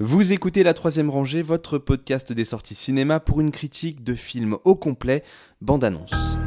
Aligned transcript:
Vous 0.00 0.30
écoutez 0.32 0.62
La 0.62 0.74
Troisième 0.74 1.10
Rangée, 1.10 1.42
votre 1.42 1.76
podcast 1.76 2.32
des 2.32 2.44
sorties 2.44 2.76
cinéma 2.76 3.18
pour 3.18 3.40
une 3.40 3.50
critique 3.50 4.04
de 4.04 4.14
film 4.14 4.56
au 4.62 4.76
complet, 4.76 5.24
bande-annonce. 5.60 6.38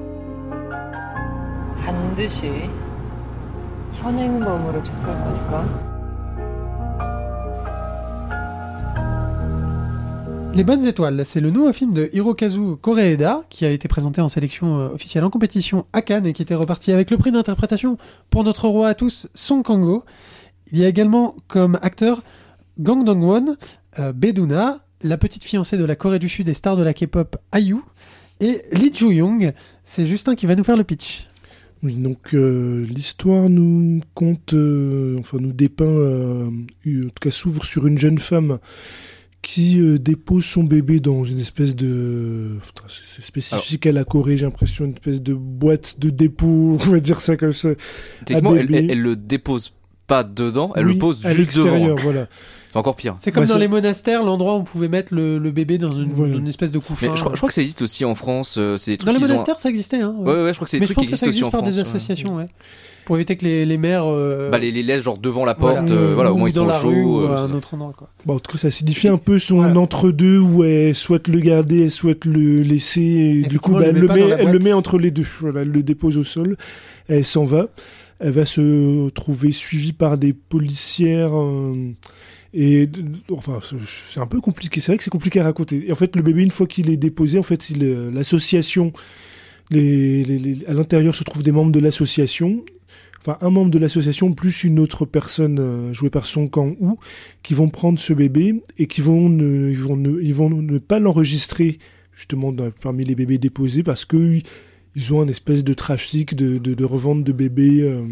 반드시 1.79 2.69
현행범으로 3.93 4.83
체포할 4.83 5.23
거니까. 5.23 5.85
Les 10.55 10.63
Bonnes 10.63 10.85
Étoiles, 10.85 11.25
c'est 11.25 11.41
le 11.41 11.49
nouveau 11.49 11.73
film 11.73 11.91
de 11.91 12.09
Hirokazu 12.13 12.77
Koreeda 12.81 13.43
qui 13.49 13.65
a 13.65 13.71
été 13.71 13.89
présenté 13.89 14.21
en 14.21 14.29
sélection 14.29 14.79
euh, 14.79 14.87
officielle 14.93 15.25
en 15.25 15.29
compétition 15.29 15.85
à 15.91 16.01
Cannes 16.01 16.25
et 16.25 16.31
qui 16.31 16.41
était 16.41 16.55
reparti 16.55 16.93
avec 16.93 17.11
le 17.11 17.17
prix 17.17 17.31
d'interprétation 17.31 17.97
pour 18.29 18.45
notre 18.45 18.69
roi 18.69 18.87
à 18.87 18.93
tous, 18.93 19.27
Song 19.35 19.63
Kang-ho. 19.63 20.05
Il 20.71 20.77
y 20.79 20.85
a 20.85 20.87
également 20.87 21.35
comme 21.49 21.77
acteur 21.81 22.23
Gang 22.79 23.03
Dong-won, 23.03 23.57
euh, 23.99 24.13
Beduna, 24.13 24.79
la 25.01 25.17
petite 25.17 25.43
fiancée 25.43 25.77
de 25.77 25.83
la 25.83 25.97
Corée 25.97 26.19
du 26.19 26.29
Sud 26.29 26.47
et 26.47 26.53
star 26.53 26.77
de 26.77 26.83
la 26.83 26.93
K-pop 26.93 27.35
IU, 27.53 27.79
et 28.39 28.61
Lee 28.71 28.93
Joo-young. 28.93 29.53
C'est 29.83 30.05
Justin 30.05 30.35
qui 30.35 30.45
va 30.45 30.55
nous 30.55 30.63
faire 30.63 30.77
le 30.77 30.85
pitch. 30.85 31.27
Oui, 31.82 31.94
donc 31.94 32.34
euh, 32.34 32.84
l'histoire 32.84 33.48
nous 33.48 34.00
compte, 34.14 34.52
euh, 34.52 35.16
enfin 35.18 35.38
nous 35.40 35.52
dépeint, 35.52 35.84
euh, 35.86 36.46
en 36.48 36.50
tout 37.08 37.10
cas 37.20 37.30
s'ouvre 37.30 37.64
sur 37.64 37.86
une 37.86 37.96
jeune 37.96 38.18
femme 38.18 38.58
qui 39.42 39.80
dépose 39.98 40.44
son 40.44 40.64
bébé 40.64 41.00
dans 41.00 41.24
une 41.24 41.40
espèce 41.40 41.74
de, 41.74 42.58
c'est 42.88 43.22
spécifique 43.22 43.86
à 43.86 43.92
la 43.92 44.04
Corée, 44.04 44.36
j'ai 44.36 44.44
l'impression 44.44 44.84
une 44.84 44.92
espèce 44.92 45.22
de 45.22 45.32
boîte 45.32 45.98
de 45.98 46.10
dépôt, 46.10 46.46
on 46.80 46.90
va 46.90 47.00
dire 47.00 47.20
ça 47.22 47.38
comme 47.38 47.54
ça. 47.54 47.70
Techniquement, 48.26 48.54
elle, 48.54 48.66
bébé. 48.66 48.78
elle- 48.84 48.90
elle 48.90 49.00
le 49.02 49.16
dépose 49.16 49.72
pas 50.10 50.24
dedans, 50.24 50.72
elle 50.76 50.86
Oui, 50.86 50.92
le 50.94 50.98
pose 50.98 51.22
juste 51.28 51.56
devant. 51.56 51.70
l'extérieur, 51.70 51.96
voilà. 52.02 52.26
C'est 52.72 52.76
encore 52.78 52.94
pire. 52.96 53.14
C'est 53.16 53.32
comme 53.32 53.44
Bah, 53.44 53.52
dans 53.54 53.58
les 53.58 53.66
monastères, 53.68 54.22
l'endroit 54.22 54.54
où 54.54 54.58
on 54.58 54.64
pouvait 54.64 54.88
mettre 54.88 55.12
le, 55.14 55.38
le 55.38 55.50
bébé 55.50 55.76
dans 55.78 55.90
une, 55.92 56.10
Voilà. 56.12 56.34
dans 56.34 56.38
une 56.40 56.46
espèce 56.48 56.70
de 56.70 56.78
couffin. 56.78 57.10
Mais 57.10 57.16
je, 57.16 57.20
crois- 57.22 57.32
je 57.34 57.38
crois 57.38 57.48
que 57.48 57.54
ça 57.54 57.60
existe 57.62 57.82
aussi 57.82 58.04
en 58.04 58.14
France. 58.14 58.56
euh, 58.58 58.76
C'est 58.76 58.92
des 58.92 58.98
trucs 58.98 59.06
Dans 59.12 59.18
les 59.18 59.24
ont- 59.24 59.28
monastères, 59.28 59.58
ça 59.58 59.68
existait. 59.70 60.00
Hein, 60.00 60.14
Ouais, 60.18 60.26
ouais, 60.44 60.48
je 60.50 60.54
crois 60.54 60.64
que 60.66 60.70
c'est 60.70 60.76
des 60.76 60.82
Mais 60.82 60.86
je 60.86 60.92
trucs 60.94 61.04
qui 61.06 61.10
pense 61.10 61.20
que 61.20 61.24
ça 61.24 61.26
existent 61.26 61.28
aussi 61.28 61.38
existe 61.38 61.46
en 61.46 61.50
par 61.50 61.60
France. 61.62 61.74
des 61.74 61.80
associations, 61.80 62.36
ouais. 62.36 62.46
Pour 63.06 63.16
éviter 63.16 63.36
que 63.36 63.44
les, 63.44 63.66
les 63.66 63.76
mères. 63.78 64.04
euh, 64.06 64.50
Bah, 64.50 64.58
les, 64.58 64.70
les 64.70 64.84
laissent 64.84 65.02
genre 65.02 65.18
devant 65.18 65.44
la 65.44 65.54
porte, 65.56 65.88
voilà. 65.88 65.92
euh, 66.00 66.12
voilà, 66.14 66.30
au 66.30 66.36
Ou 66.36 66.38
moins 66.38 66.48
ils 66.48 66.54
dans 66.54 66.62
sont 66.62 66.68
la 66.68 66.78
rue 66.78 66.94
chauds. 67.02 67.22
ou 67.22 67.22
euh, 67.24 67.36
un 67.38 67.52
autre 67.54 67.74
endroit, 67.74 67.92
quoi. 67.96 68.08
Bon, 68.24 68.34
en 68.34 68.38
tout 68.38 68.52
cas, 68.52 68.58
ça 68.58 68.70
signifie 68.70 69.08
un 69.08 69.16
peu 69.16 69.40
son 69.40 69.64
Ouais. 69.64 69.76
entre-deux 69.76 70.38
où 70.38 70.62
elle 70.62 70.94
souhaite 70.94 71.26
le 71.26 71.40
garder, 71.40 71.82
elle 71.82 71.90
souhaite 71.90 72.24
le 72.24 72.60
laisser. 72.62 73.40
Et 73.44 73.48
du 73.48 73.58
coup, 73.58 73.72
bah, 73.72 73.86
elle 73.86 73.96
le 73.96 74.06
met 74.06 74.20
elle 74.38 74.50
le 74.52 74.58
met 74.60 74.72
entre 74.72 74.96
les 74.98 75.10
deux. 75.10 75.26
Elle 75.56 75.72
le 75.72 75.82
dépose 75.82 76.18
au 76.18 76.24
sol, 76.24 76.56
elle 77.08 77.24
s'en 77.24 77.44
va. 77.46 77.66
Elle 78.20 78.32
va 78.32 78.44
se 78.44 79.08
trouver 79.10 79.50
suivie 79.52 79.92
par 79.92 80.18
des 80.18 80.32
policières. 80.32 81.34
euh, 81.34 81.92
et 82.52 82.88
enfin, 83.30 83.60
c'est- 83.62 84.20
un 84.20 84.26
peu 84.26 84.40
compliqué. 84.40 84.80
C'est 84.80 84.92
vrai 84.92 84.98
que 84.98 85.04
c'est 85.04 85.10
compliqué 85.10 85.40
à 85.40 85.44
raconter. 85.44 85.84
Et 85.88 85.92
en 85.92 85.94
fait, 85.94 86.16
le 86.16 86.22
bébé, 86.22 86.42
une 86.42 86.50
fois 86.50 86.66
qu'il 86.66 86.90
est 86.90 86.96
déposé, 86.96 87.38
en 87.38 87.42
fait, 87.44 87.68
euh, 87.80 88.10
l'association, 88.10 88.92
à 89.72 90.72
l'intérieur 90.72 91.14
se 91.14 91.24
trouvent 91.24 91.42
des 91.42 91.52
membres 91.52 91.72
de 91.72 91.80
l'association. 91.80 92.64
Enfin, 93.20 93.36
un 93.42 93.50
membre 93.50 93.70
de 93.70 93.78
l'association 93.78 94.32
plus 94.32 94.64
une 94.64 94.78
autre 94.78 95.04
personne 95.04 95.58
euh, 95.60 95.92
jouée 95.92 96.08
par 96.10 96.24
Song 96.26 96.48
Kang-woo 96.48 96.98
qui 97.42 97.52
vont 97.54 97.68
prendre 97.68 97.98
ce 97.98 98.12
bébé 98.14 98.62
et 98.78 98.86
qui 98.86 99.02
vont 99.02 99.28
ne, 99.28 99.72
vont 99.74 100.78
pas 100.80 100.98
l'enregistrer 100.98 101.78
justement 102.14 102.54
parmi 102.80 103.04
les 103.04 103.14
bébés 103.14 103.36
déposés 103.38 103.82
parce 103.82 104.06
que 104.06 104.38
ils 104.96 105.14
ont 105.14 105.20
un 105.20 105.28
espèce 105.28 105.64
de 105.64 105.74
trafic 105.74 106.34
de, 106.34 106.84
revente 106.84 107.24
de 107.24 107.32
bébés 107.32 107.82
euh, 107.82 108.02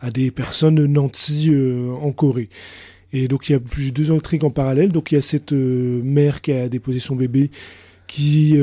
à 0.00 0.10
des 0.10 0.30
personnes 0.30 0.84
nantis 0.86 1.48
euh, 1.50 1.90
en 1.90 2.12
Corée. 2.12 2.48
Et 3.12 3.28
donc 3.28 3.48
il 3.48 3.52
y 3.52 3.54
a 3.54 3.60
plus 3.60 3.92
deux 3.92 4.10
intrigues 4.10 4.44
en 4.44 4.50
parallèle. 4.50 4.90
Donc 4.90 5.12
il 5.12 5.16
y 5.16 5.18
a 5.18 5.20
cette 5.20 5.52
euh, 5.52 6.00
mère 6.02 6.40
qui 6.40 6.52
a 6.52 6.68
déposé 6.68 7.00
son 7.00 7.16
bébé 7.16 7.50
qui, 8.06 8.56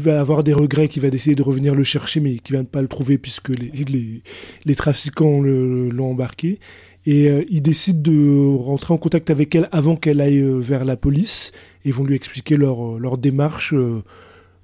va 0.00 0.20
avoir 0.20 0.42
des 0.42 0.52
regrets, 0.52 0.88
qui 0.88 0.98
va 0.98 1.10
décider 1.10 1.36
de 1.36 1.42
revenir 1.42 1.76
le 1.76 1.84
chercher, 1.84 2.18
mais 2.18 2.38
qui 2.38 2.52
va 2.52 2.58
ne 2.58 2.64
pas 2.64 2.82
le 2.82 2.88
trouver 2.88 3.18
puisque 3.18 3.50
les, 3.50 4.74
trafiquants 4.74 5.40
l'ont 5.40 6.10
embarqué. 6.10 6.58
Et 7.06 7.28
ils 7.50 7.62
décident 7.62 8.00
de 8.00 8.56
rentrer 8.56 8.94
en 8.94 8.98
contact 8.98 9.30
avec 9.30 9.54
elle 9.54 9.68
avant 9.70 9.94
qu'elle 9.94 10.20
aille 10.20 10.42
vers 10.42 10.84
la 10.84 10.96
police 10.96 11.52
et 11.84 11.92
vont 11.92 12.02
lui 12.02 12.16
expliquer 12.16 12.56
leur 12.56 13.16
démarche. 13.16 13.74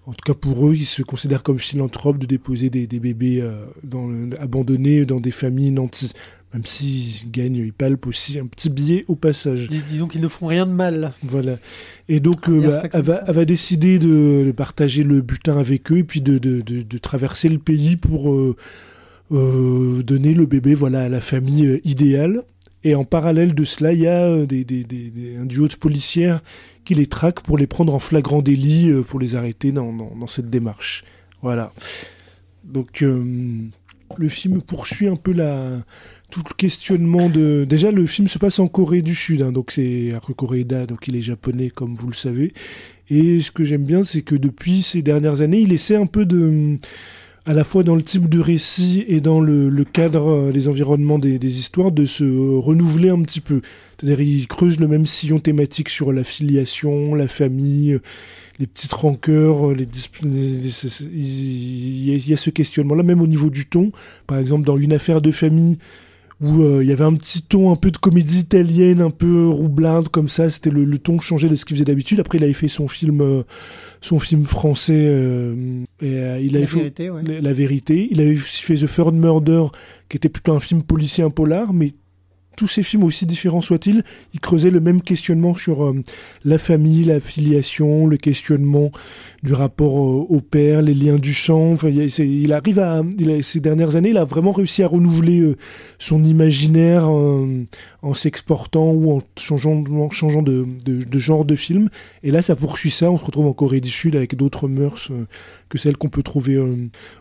En 0.07 0.13
tout 0.13 0.25
cas 0.25 0.35
pour 0.35 0.69
eux, 0.69 0.75
ils 0.75 0.85
se 0.87 1.03
considèrent 1.03 1.43
comme 1.43 1.59
philanthropes 1.59 2.19
de 2.19 2.27
déposer 2.27 2.71
des, 2.71 2.87
des 2.87 3.01
bébés 3.01 3.41
euh, 3.43 3.65
dans 3.83 4.07
le- 4.07 4.31
abandonnés 4.41 5.05
dans 5.05 5.21
des 5.21 5.33
familles 5.33 5.73
nantis. 5.73 6.13
Même 6.55 6.65
s'ils 6.65 7.31
gagnent, 7.31 7.57
ils 7.57 7.73
palpent 7.73 8.07
aussi 8.07 8.39
un 8.39 8.47
petit 8.47 8.71
billet 8.71 9.05
au 9.09 9.17
passage. 9.17 9.67
Dis- 9.67 9.83
disons 9.83 10.07
qu'ils 10.07 10.21
ne 10.23 10.29
font 10.29 10.47
rien 10.47 10.65
de 10.65 10.71
mal. 10.71 11.13
Voilà. 11.25 11.59
Et 12.09 12.21
donc, 12.21 12.49
euh, 12.49 12.61
bah, 12.69 12.83
elle, 12.93 13.03
va, 13.03 13.17
ça. 13.17 13.25
elle 13.27 13.35
va 13.35 13.45
décider 13.45 13.99
de, 13.99 14.45
de 14.47 14.53
partager 14.53 15.03
le 15.03 15.21
butin 15.23 15.59
avec 15.59 15.91
eux 15.91 15.99
et 15.99 16.05
puis 16.05 16.21
de, 16.21 16.39
de, 16.39 16.61
de, 16.63 16.83
de 16.83 16.99
traverser 16.99 17.49
le 17.49 17.59
pays 17.59 17.97
pour 17.97 18.33
euh, 18.33 18.57
euh, 19.33 20.03
donner 20.03 20.35
le 20.35 20.47
bébé 20.47 20.75
voilà, 20.75 21.03
à 21.03 21.09
la 21.09 21.21
famille 21.21 21.81
idéale. 21.85 22.43
Et 22.85 22.95
en 22.95 23.05
parallèle 23.05 23.55
de 23.55 23.65
cela, 23.65 23.93
il 23.93 24.01
y 24.01 24.07
a 24.07 24.27
euh, 24.29 24.47
un 25.41 25.45
duo 25.45 25.67
de 25.67 25.75
policières 25.75 26.41
qui 26.85 26.95
les 26.95 27.07
traquent 27.07 27.41
pour 27.41 27.59
les 27.59 27.67
prendre 27.67 27.95
en 27.95 27.99
flagrant 27.99 28.43
délit, 28.43 28.91
euh, 28.91 29.03
pour 29.03 29.19
les 29.19 29.35
arrêter 29.35 29.73
dans, 29.73 30.27
cette 30.29 30.51
démarche. 30.51 31.05
Voilà. 31.43 31.73
Donc, 32.65 33.03
euh, 33.03 33.69
le 34.17 34.29
film 34.29 34.63
poursuit 34.63 35.09
un 35.09 35.17
peu 35.17 35.33
la, 35.33 35.83
tout 36.31 36.43
le 36.49 36.55
questionnement 36.55 37.29
de. 37.29 37.67
Déjà, 37.69 37.91
le 37.91 38.07
film 38.07 38.29
se 38.29 38.39
passe 38.39 38.59
en 38.59 38.69
Corée 38.69 39.03
du 39.03 39.15
Sud, 39.15 39.43
hein, 39.43 39.53
donc 39.53 39.73
c'est 39.73 40.13
Koreeda, 40.37 40.87
donc 40.87 41.09
il 41.09 41.17
est 41.17 41.23
japonais, 41.23 41.71
comme 41.71 41.97
vous 41.97 42.09
le 42.09 42.15
savez. 42.15 42.53
Et 43.09 43.41
ce 43.41 43.51
que 43.51 43.65
j'aime 43.65 43.85
bien, 43.85 44.03
c'est 44.03 44.23
que 44.23 44.35
depuis 44.35 44.83
ces 44.83 45.03
dernières 45.03 45.41
années, 45.41 45.61
il 45.61 45.73
essaie 45.73 45.97
un 45.97 46.07
peu 46.07 46.25
de. 46.25 46.77
À 47.49 47.55
la 47.55 47.63
fois 47.63 47.85
dans 47.85 47.95
le 47.95 48.03
type 48.03 48.29
de 48.29 48.41
récit 48.41 49.05
et 49.07 49.21
dans 49.21 49.39
le, 49.39 49.85
cadre, 49.85 50.31
euh, 50.31 50.51
les 50.51 50.67
environnements 50.67 51.21
des, 51.21 51.61
histoires, 51.61 51.93
de 51.93 52.05
se 52.05 52.25
renouveler 52.25 53.09
un 53.09 53.23
petit 53.23 53.41
peu. 53.41 53.61
C'est-à-dire, 53.97 54.21
il 54.21 54.49
creuse 54.49 54.81
le 54.81 54.89
même 54.89 55.07
sillon 55.07 55.39
thématique 55.39 55.89
sur 55.89 56.13
la 56.13 56.25
filiation, 56.25 57.15
la 57.15 57.29
famille, 57.29 57.93
euh, 57.93 58.03
les 58.59 58.67
petites 58.67 58.93
rancœurs, 58.93 59.71
euh, 59.71 59.75
les, 59.75 59.87
il 61.15 62.29
y 62.29 62.33
a 62.33 62.37
ce 62.37 62.51
questionnement-là, 62.51 63.05
même 63.05 63.21
au 63.21 63.29
niveau 63.29 63.49
du 63.49 63.67
ton. 63.67 63.93
Par 64.27 64.39
exemple, 64.39 64.65
dans 64.65 64.77
Une 64.77 64.93
affaire 64.93 65.21
de 65.21 65.31
famille, 65.31 65.79
où 66.41 66.63
euh, 66.63 66.85
il 66.85 66.89
y 66.89 66.93
avait 66.93 67.05
un 67.05 67.15
petit 67.15 67.43
ton 67.43 67.73
un 67.73 67.77
peu 67.77 67.91
de 67.91 67.97
comédie 67.97 68.41
italienne, 68.41 69.01
un 69.01 69.11
peu 69.11 69.49
roublarde 69.49 70.09
comme 70.09 70.29
ça. 70.29 70.51
C'était 70.51 70.71
le, 70.71 70.85
le 70.85 70.99
ton 70.99 71.19
changé 71.19 71.49
de 71.49 71.55
ce 71.55 71.65
qu'il 71.65 71.77
faisait 71.77 71.85
d'habitude. 71.87 72.21
Après, 72.21 72.39
il 72.39 72.45
avait 72.45 72.53
fait 72.53 72.69
son 72.69 72.89
film, 72.89 73.21
euh, 73.23 73.43
son 74.01 74.19
film 74.19 74.45
français. 74.45 75.07
euh, 75.09 75.85
et, 76.03 76.45
il 76.45 76.53
La 76.53 76.59
avait 76.59 76.67
fait 76.67 76.77
vérité, 76.79 77.11
ouais. 77.11 77.23
la, 77.23 77.41
la 77.41 77.53
vérité. 77.53 78.09
Il 78.11 78.21
avait 78.21 78.37
aussi 78.37 78.63
fait 78.63 78.75
The 78.75 78.87
Third 78.87 79.15
Murder, 79.15 79.65
qui 80.09 80.19
était 80.19 80.29
plutôt 80.29 80.53
un 80.53 80.61
film 80.61 80.83
policier, 80.83 81.25
un 81.25 81.31
polar, 81.31 81.73
mais 81.73 81.95
tous 82.57 82.67
ces 82.67 82.83
films, 82.83 83.05
aussi 83.05 83.27
différents 83.27 83.61
soient-ils, 83.61 84.03
ils 84.35 84.41
creusaient 84.41 84.71
le 84.71 84.81
même 84.81 85.03
questionnement 85.03 85.55
sur 85.55 85.85
euh, 85.85 86.01
la 86.45 86.59
famille, 86.59 87.05
la 87.05 87.21
filiation, 87.21 88.07
le 88.07 88.17
questionnement 88.17 88.91
du 89.43 89.53
rapport 89.53 89.95
au 89.95 90.41
père, 90.41 90.83
les 90.83 90.95
liens 90.95 91.19
du 91.19 91.35
sang. 91.35 91.77
Il, 91.85 92.09
il 92.19 92.53
arrive 92.53 92.79
à, 92.79 93.03
ces 93.43 93.61
dernières 93.61 93.97
années, 93.97 94.11
il 94.11 94.19
a 94.19 94.25
vraiment 94.25 94.53
réussi 94.53 94.83
à 94.83 94.89
renouveler 94.89 95.41
euh, 95.41 95.57
son 95.99 96.25
imaginaire 96.25 97.09
euh, 97.09 97.65
en 98.03 98.15
s'exportant 98.15 98.91
ou 98.91 99.13
en 99.13 99.21
changeant, 99.39 99.83
de, 100.43 101.19
genre 101.19 101.45
de 101.45 101.55
film. 101.55 101.91
Et 102.23 102.31
là, 102.31 102.43
ça 102.43 102.57
poursuit 102.57 102.91
ça. 102.91 103.11
On 103.11 103.19
se 103.19 103.25
retrouve 103.25 103.47
en 103.47 103.53
Corée 103.53 103.81
du 103.81 103.91
Sud 103.91 104.17
avec 104.17 104.35
d'autres 104.35 104.69
mœurs 104.69 105.13
que 105.69 105.79
celles 105.79 105.97
qu'on 105.97 106.09
peut 106.09 106.23
trouver 106.23 106.59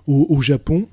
au 0.07 0.41
Japon. 0.41 0.87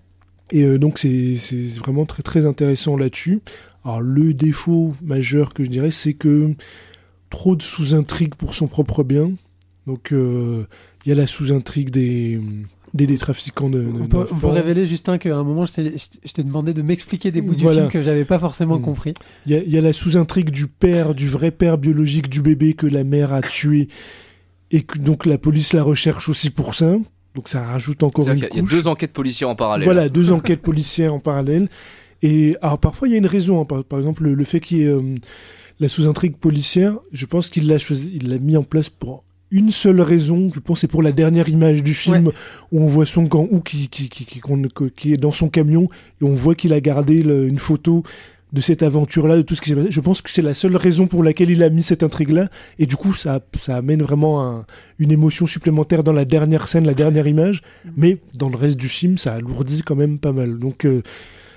Et 0.52 0.62
euh, 0.64 0.78
donc, 0.78 0.98
c'est 0.98 1.34
vraiment 1.78 2.04
très, 2.06 2.22
très 2.22 2.46
intéressant 2.46 2.96
là-dessus. 2.96 3.40
Alors, 3.84 4.00
le 4.02 4.34
défaut 4.34 4.94
majeur 5.02 5.54
que 5.54 5.64
je 5.64 5.70
dirais, 5.70 5.90
c'est 5.90 6.14
que 6.14 6.54
trop 7.30 7.56
de 7.56 7.62
sous-intrigues 7.62 8.34
pour 8.34 8.54
son 8.54 8.66
propre 8.68 9.02
bien. 9.02 9.32
Donc, 9.86 10.12
euh, 10.12 10.64
il 11.04 11.08
y 11.08 11.12
a 11.12 11.14
la 11.14 11.26
sous-intrigue 11.26 11.90
des, 11.90 12.38
des, 12.94 13.06
des 13.06 13.18
trafiquants 13.18 13.70
de, 13.70 13.80
de- 13.80 13.88
On 13.88 13.92
peut, 14.06 14.18
on 14.18 14.24
peut 14.24 14.28
d'enfants. 14.30 14.50
révéler, 14.50 14.86
Justin, 14.86 15.16
qu'à 15.18 15.34
un 15.36 15.42
moment, 15.42 15.64
je 15.66 15.72
t'ai 15.72 16.42
demandé 16.44 16.74
de 16.74 16.82
m'expliquer 16.82 17.32
des 17.32 17.40
bouts 17.40 17.54
du 17.54 17.62
Voilà. 17.64 17.78
film 17.80 17.90
que 17.90 18.02
j'avais 18.02 18.24
pas 18.26 18.38
forcément 18.38 18.78
Mm. 18.78 18.82
compris. 18.82 19.14
Il 19.46 19.56
y, 19.56 19.70
y 19.70 19.78
a 19.78 19.80
la 19.80 19.92
sous-intrigue 19.94 20.50
du 20.50 20.66
père, 20.68 21.14
du 21.14 21.26
vrai 21.26 21.50
père 21.50 21.78
biologique 21.78 22.28
du 22.28 22.42
bébé 22.42 22.74
que 22.74 22.86
la 22.86 23.02
mère 23.04 23.32
a 23.32 23.40
tué 23.42 23.88
et 24.70 24.82
que 24.82 24.98
donc 24.98 25.26
la 25.26 25.38
police 25.38 25.72
la 25.72 25.82
recherche 25.82 26.28
aussi 26.28 26.50
pour 26.50 26.74
ça. 26.74 26.96
Donc 27.34 27.48
ça 27.48 27.62
rajoute 27.62 28.02
encore 28.02 28.24
une 28.34 28.40
qu'il 28.48 28.56
y 28.56 28.58
a 28.58 28.62
deux 28.70 28.86
enquêtes 28.88 29.12
policières 29.12 29.48
en 29.48 29.54
parallèle. 29.54 29.84
Voilà, 29.86 30.08
deux 30.08 30.32
enquêtes 30.32 30.60
policières 30.62 31.14
en 31.14 31.18
parallèle. 31.20 31.68
Et 32.22 32.56
alors 32.62 32.78
parfois 32.78 33.08
il 33.08 33.12
y 33.12 33.14
a 33.14 33.18
une 33.18 33.26
raison. 33.26 33.60
hein. 33.60 33.64
Par, 33.64 33.82
par 33.84 33.98
exemple, 33.98 34.24
le, 34.24 34.34
le 34.34 34.44
fait 34.44 34.60
qu'il 34.60 34.78
y 34.78 34.82
ait 34.82 34.86
euh, 34.86 35.14
la 35.80 35.88
sous-intrigue 35.88 36.36
policière, 36.36 36.98
je 37.12 37.26
pense 37.26 37.48
qu'il 37.48 37.66
l'a 37.68 37.78
choisi, 37.78 38.12
il 38.14 38.28
l'a 38.30 38.38
mis 38.38 38.56
en 38.56 38.62
place 38.62 38.88
pour 38.90 39.24
une 39.50 39.70
seule 39.70 40.00
raison. 40.00 40.50
Je 40.54 40.60
pense 40.60 40.76
que 40.78 40.80
c'est 40.82 40.88
pour 40.88 41.02
la 41.02 41.12
dernière 41.12 41.48
image 41.48 41.82
du 41.82 41.94
film 41.94 42.30
où 42.70 42.82
on 42.82 42.86
voit 42.86 43.06
Son 43.06 43.26
Kang-ho 43.26 43.60
qui, 43.60 43.88
qui, 43.88 44.08
qui, 44.08 44.24
qui, 44.24 44.38
qu'on- 44.40 44.62
que- 44.68 44.84
qui 44.84 45.12
est 45.12 45.16
dans 45.16 45.30
son 45.30 45.48
camion 45.48 45.88
et 46.20 46.24
on 46.24 46.32
voit 46.34 46.54
qu'il 46.54 46.72
a 46.72 46.80
gardé 46.80 47.22
le- 47.22 47.48
une 47.48 47.58
photo 47.58 48.02
de 48.52 48.60
cette 48.60 48.82
aventure-là, 48.82 49.36
de 49.36 49.42
tout 49.42 49.54
ce 49.54 49.62
qui 49.62 49.70
s'est 49.70 49.76
passé. 49.76 49.90
Je 49.90 50.00
pense 50.00 50.20
que 50.20 50.30
c'est 50.30 50.42
la 50.42 50.52
seule 50.54 50.76
raison 50.76 51.06
pour 51.06 51.22
laquelle 51.22 51.48
il 51.50 51.62
a 51.62 51.70
mis 51.70 51.82
cette 51.82 52.02
intrigue-là. 52.02 52.48
Et 52.78 52.84
du 52.86 52.96
coup, 52.96 53.14
ça, 53.14 53.40
ça 53.58 53.76
amène 53.76 54.02
vraiment 54.02 54.44
un- 54.46 54.66
une 54.98 55.10
émotion 55.10 55.46
supplémentaire 55.46 56.04
dans 56.04 56.12
la 56.12 56.24
dernière 56.26 56.68
scène, 56.68 56.84
la 56.84 56.92
dernière 56.94 57.26
image. 57.26 57.62
Mais 57.96 58.18
dans 58.34 58.48
le 58.50 58.56
reste 58.56 58.76
du 58.76 58.88
film, 58.88 59.16
ça 59.16 59.32
alourdit 59.34 59.82
quand 59.82 59.96
même 59.96 60.18
pas 60.18 60.32
mal. 60.32 60.58
Donc, 60.58 60.84
euh, 60.84 61.02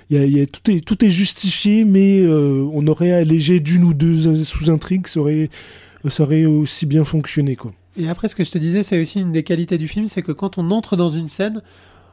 y 0.08 0.16
a- 0.16 0.24
il 0.24 0.36
y 0.38 0.40
a- 0.40 0.46
tout, 0.46 0.70
est, 0.70 0.80
tout 0.80 1.04
est 1.04 1.10
justifié, 1.10 1.84
mais 1.84 2.20
euh, 2.22 2.66
on 2.72 2.86
aurait 2.86 3.12
allégé 3.12 3.60
d'une 3.60 3.84
ou 3.84 3.92
deux 3.92 4.42
sous-intrigues, 4.44 5.06
ça 5.06 5.20
aurait, 5.20 5.50
ça 6.08 6.22
aurait 6.22 6.46
aussi 6.46 6.86
bien 6.86 7.04
fonctionné. 7.04 7.56
Quoi. 7.56 7.72
Et 7.98 8.08
après, 8.08 8.28
ce 8.28 8.34
que 8.34 8.44
je 8.44 8.50
te 8.50 8.58
disais, 8.58 8.82
c'est 8.82 8.98
aussi 9.00 9.20
une 9.20 9.32
des 9.32 9.42
qualités 9.42 9.76
du 9.76 9.88
film, 9.88 10.08
c'est 10.08 10.22
que 10.22 10.32
quand 10.32 10.56
on 10.56 10.70
entre 10.70 10.96
dans 10.96 11.10
une 11.10 11.28
scène, 11.28 11.60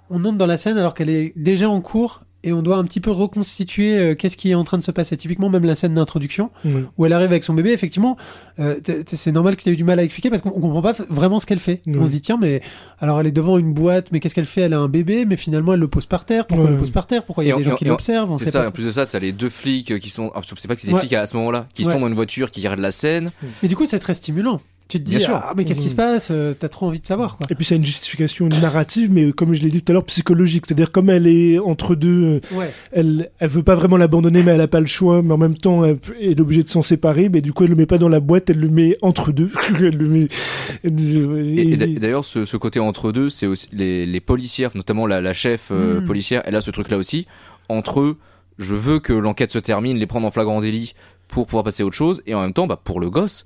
on 0.10 0.26
entre 0.26 0.38
dans 0.38 0.46
la 0.46 0.58
scène 0.58 0.78
alors 0.78 0.94
qu'elle 0.94 1.10
est 1.10 1.32
déjà 1.38 1.70
en 1.70 1.80
cours 1.80 2.24
et 2.44 2.54
on 2.54 2.62
doit 2.62 2.78
un 2.78 2.84
petit 2.84 3.00
peu 3.00 3.12
reconstituer 3.12 3.98
euh, 3.98 4.16
qu'est-ce 4.16 4.38
qui 4.38 4.52
est 4.52 4.56
en 4.56 4.64
train 4.64 4.78
de 4.78 4.84
se 4.84 4.92
passer. 4.92 5.16
Typiquement, 5.18 5.50
même 5.50 5.66
la 5.66 5.76
scène 5.76 5.94
d'introduction 5.94 6.50
où 6.98 7.06
elle 7.06 7.14
arrive 7.14 7.32
avec 7.32 7.44
son 7.44 7.54
bébé, 7.54 7.72
effectivement, 7.72 8.18
euh, 8.60 8.76
c'est 9.08 9.32
normal 9.32 9.56
que 9.56 9.64
tu 9.64 9.70
aies 9.70 9.74
eu 9.74 9.76
du 9.78 9.84
mal 9.84 10.00
à 10.00 10.04
expliquer 10.04 10.30
parce 10.30 10.42
qu'on 10.42 10.50
on 10.50 10.60
comprend 10.62 10.82
pas 10.82 10.94
vraiment 11.10 11.40
ce 11.40 11.46
qu'elle 11.46 11.60
fait. 11.60 11.82
On 11.88 12.06
se 12.06 12.12
dit, 12.12 12.22
tiens, 12.22 12.38
mais 12.40 12.62
alors 13.00 13.20
elle 13.20 13.28
est 13.28 13.32
devant 13.32 13.58
une 13.58 13.74
boîte, 13.74 14.12
mais 14.12 14.20
qu'est-ce 14.20 14.36
qu'elle 14.36 14.46
fait? 14.46 14.62
Elle 14.62 14.74
a 14.74 14.80
un 14.80 14.90
bébé, 14.90 15.26
mais 15.26 15.38
finalement 15.38 15.74
elle 15.74 15.80
le 15.80 15.88
pose 15.88 16.06
par 16.06 16.26
terre. 16.26 16.46
Pourquoi 16.48 16.66
elle 16.68 16.74
le 16.74 16.80
pose 16.80 16.92
par 16.92 17.08
terre? 17.08 17.24
Pourquoi 17.26 17.44
il 17.44 17.48
y 17.48 17.52
a 17.52 17.56
Et 17.56 17.60
des 17.62 17.68
en- 17.68 17.72
gens 17.72 17.76
qui 17.78 17.86
l'observent? 17.86 18.36
C'est 18.38 18.52
ça, 18.52 18.62
pas 18.64 18.68
en 18.68 18.72
plus 18.72 18.86
de 18.86 18.92
ça, 18.92 19.06
t'as 19.06 19.20
les 19.20 19.32
deux 19.32 19.50
flics 19.50 20.00
qui 20.00 20.10
sont. 20.10 20.32
Ah, 20.36 20.42
c'est 20.46 20.68
pas 20.68 20.76
que 20.76 20.82
c'est 20.82 20.88
des 20.88 20.94
Ouais. 20.94 21.00
flics 21.00 21.14
à 21.14 21.26
ce 21.26 21.36
moment-là, 21.38 21.68
qui 21.76 21.86
Ouais. 21.86 21.92
sont 21.94 22.00
dans 22.00 22.08
une 22.08 22.14
voiture, 22.14 22.52
qui 22.52 22.60
regardent 22.60 22.80
la 22.80 22.92
scène. 22.92 23.32
Et 23.64 23.68
du 23.68 23.76
coup, 23.76 23.86
c'est 23.86 24.00
très 24.00 24.14
stimulant. 24.14 24.60
Tu 24.90 25.00
te 25.00 25.04
dis, 25.06 25.12
Bien 25.12 25.20
sûr. 25.20 25.36
ah, 25.42 25.54
mais 25.56 25.64
qu'est-ce 25.66 25.82
qui 25.82 25.90
se 25.90 25.96
passe 25.96 26.28
Euh, 26.30 26.54
T'as 26.60 26.68
trop 26.70 26.88
envie 26.88 27.00
de 27.00 27.06
savoir, 27.06 27.38
quoi. 27.38 27.48
Et 27.50 27.56
puis, 27.56 27.66
c'est 27.66 27.76
une 27.78 27.84
justification 27.86 28.48
narrative, 28.48 29.12
mais 29.12 29.32
comme 29.32 29.54
je 29.54 29.62
l'ai 29.64 29.70
dit 29.72 29.82
tout 29.82 29.92
à 29.92 29.94
l'heure, 29.94 30.04
psychologique. 30.06 30.66
C'est-à-dire, 30.68 30.92
comme 30.92 31.10
elle 31.10 31.26
est 31.26 31.58
entre 31.58 31.96
deux, 31.96 32.24
euh, 32.54 32.58
Ouais. 32.58 32.72
elle, 32.92 33.30
elle 33.40 33.50
veut 33.50 33.64
pas 33.64 33.76
vraiment 33.76 33.98
l'abandonner, 33.98 34.44
mais 34.44 34.52
elle 34.52 34.62
a 34.62 34.68
pas 34.68 34.82
le 34.82 34.86
choix, 34.88 35.22
mais 35.24 35.32
en 35.34 35.38
même 35.38 35.56
temps, 35.56 35.84
elle 35.86 35.98
est 36.20 36.40
obligée 36.40 36.64
de 36.64 36.70
s'en 36.70 36.84
séparer. 36.84 37.30
Mais 37.30 37.42
du 37.42 37.54
coup, 37.54 37.64
elle 37.64 37.70
le 37.72 37.76
met 37.76 37.86
pas 37.86 37.98
dans 37.98 38.10
la 38.10 38.20
boîte, 38.20 38.50
elle 38.50 38.60
le 38.60 38.70
met 38.70 38.96
entre 39.02 39.32
deux. 39.32 39.50
elle 39.80 39.98
le 39.98 40.08
met. 40.08 40.28
Et, 40.84 40.88
et 40.88 41.76
d'a- 41.78 41.86
et- 41.86 41.96
d'ailleurs, 41.96 42.26
ce, 42.26 42.46
ce 42.46 42.58
côté 42.58 42.80
entre 42.80 43.12
deux, 43.12 43.30
c'est 43.30 43.48
aussi 43.48 43.68
les, 43.72 44.06
les 44.06 44.20
policières, 44.20 44.72
notamment 44.76 45.08
la, 45.08 45.22
la 45.22 45.34
chef 45.34 45.70
euh, 45.72 46.02
Mm. 46.02 46.06
policière, 46.06 46.42
elle 46.46 46.56
a 46.56 46.62
ce 46.62 46.72
truc-là 46.72 46.98
aussi. 46.98 47.26
Entre 47.70 48.02
eux, 48.02 48.18
je 48.60 48.76
veux 48.76 49.00
que 49.00 49.14
l'enquête 49.14 49.52
se 49.52 49.60
termine, 49.60 49.98
les 49.98 50.08
prendre 50.08 50.28
en 50.28 50.32
flagrant 50.32 50.60
délit 50.62 50.94
pour 51.28 51.46
pouvoir 51.48 51.64
passer 51.64 51.84
à 51.84 51.86
autre 51.86 51.96
chose, 51.96 52.22
et 52.28 52.36
en 52.36 52.42
même 52.42 52.54
temps, 52.54 52.68
bah, 52.68 52.80
pour 52.84 53.00
le 53.00 53.10
gosse, 53.10 53.44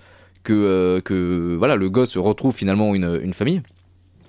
que, 0.47 0.53
euh, 0.53 1.01
que 1.01 1.55
voilà, 1.57 1.75
le 1.75 1.89
gosse 1.89 2.15
retrouve 2.17 2.55
finalement 2.55 2.95
une, 2.95 3.19
une 3.23 3.33
famille. 3.33 3.61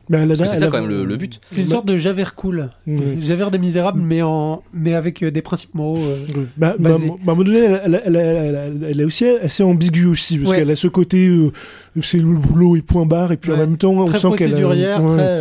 mais 0.09 0.19
elle 0.19 0.25
a- 0.25 0.27
Parce 0.29 0.41
que 0.41 0.47
c'est 0.47 0.53
elle 0.55 0.61
ça 0.61 0.67
a- 0.67 0.69
quand 0.71 0.81
même 0.81 0.91
le, 0.91 1.05
le 1.05 1.17
but. 1.17 1.41
C'est 1.47 1.61
une 1.61 1.69
sorte 1.69 1.87
de 1.87 1.97
Javert 1.97 2.35
cool. 2.35 2.71
Ouais. 2.87 2.97
Javert 3.21 3.51
des 3.51 3.59
Misérables, 3.59 4.01
mais, 4.01 4.23
en... 4.23 4.63
mais 4.73 4.95
avec 4.95 5.23
euh, 5.23 5.31
des 5.31 5.43
principes 5.43 5.75
moraux. 5.75 5.99
euh. 5.99 6.17
Bah, 6.57 6.75
bah, 6.79 6.91
bah, 6.91 6.91
à 6.91 6.95
un 6.97 7.17
moment 7.35 7.45
donné, 7.45 7.59
elle, 7.61 7.81
elle, 7.85 8.03
elle, 8.05 8.17
elle, 8.17 8.55
elle- 8.83 8.87
elle 8.91 9.01
est 9.01 9.05
aussi 9.05 9.27
assez 9.27 9.63
ambiguë 9.63 10.07
aussi, 10.07 10.39
parce 10.39 10.51
Ouais. 10.51 10.57
qu'elle 10.59 10.71
a 10.71 10.77
ce 10.77 10.89
côté, 10.89 11.29
euh, 11.29 11.53
c'est 12.01 12.19
le 12.19 12.37
boulot 12.37 12.75
et 12.77 12.83
point 12.83 13.07
barre, 13.07 13.33
et 13.33 13.37
puis 13.37 13.51
en 13.51 13.55
Ouais. 13.55 13.61
même 13.61 13.77
temps, 13.77 13.93
on 13.93 14.07
Très 14.07 14.19
sent 14.19 14.29
qu'elle 14.37 14.49
a, 14.55 14.57
procédurière, 14.57 15.05
ouais. 15.05 15.15
très. 15.17 15.41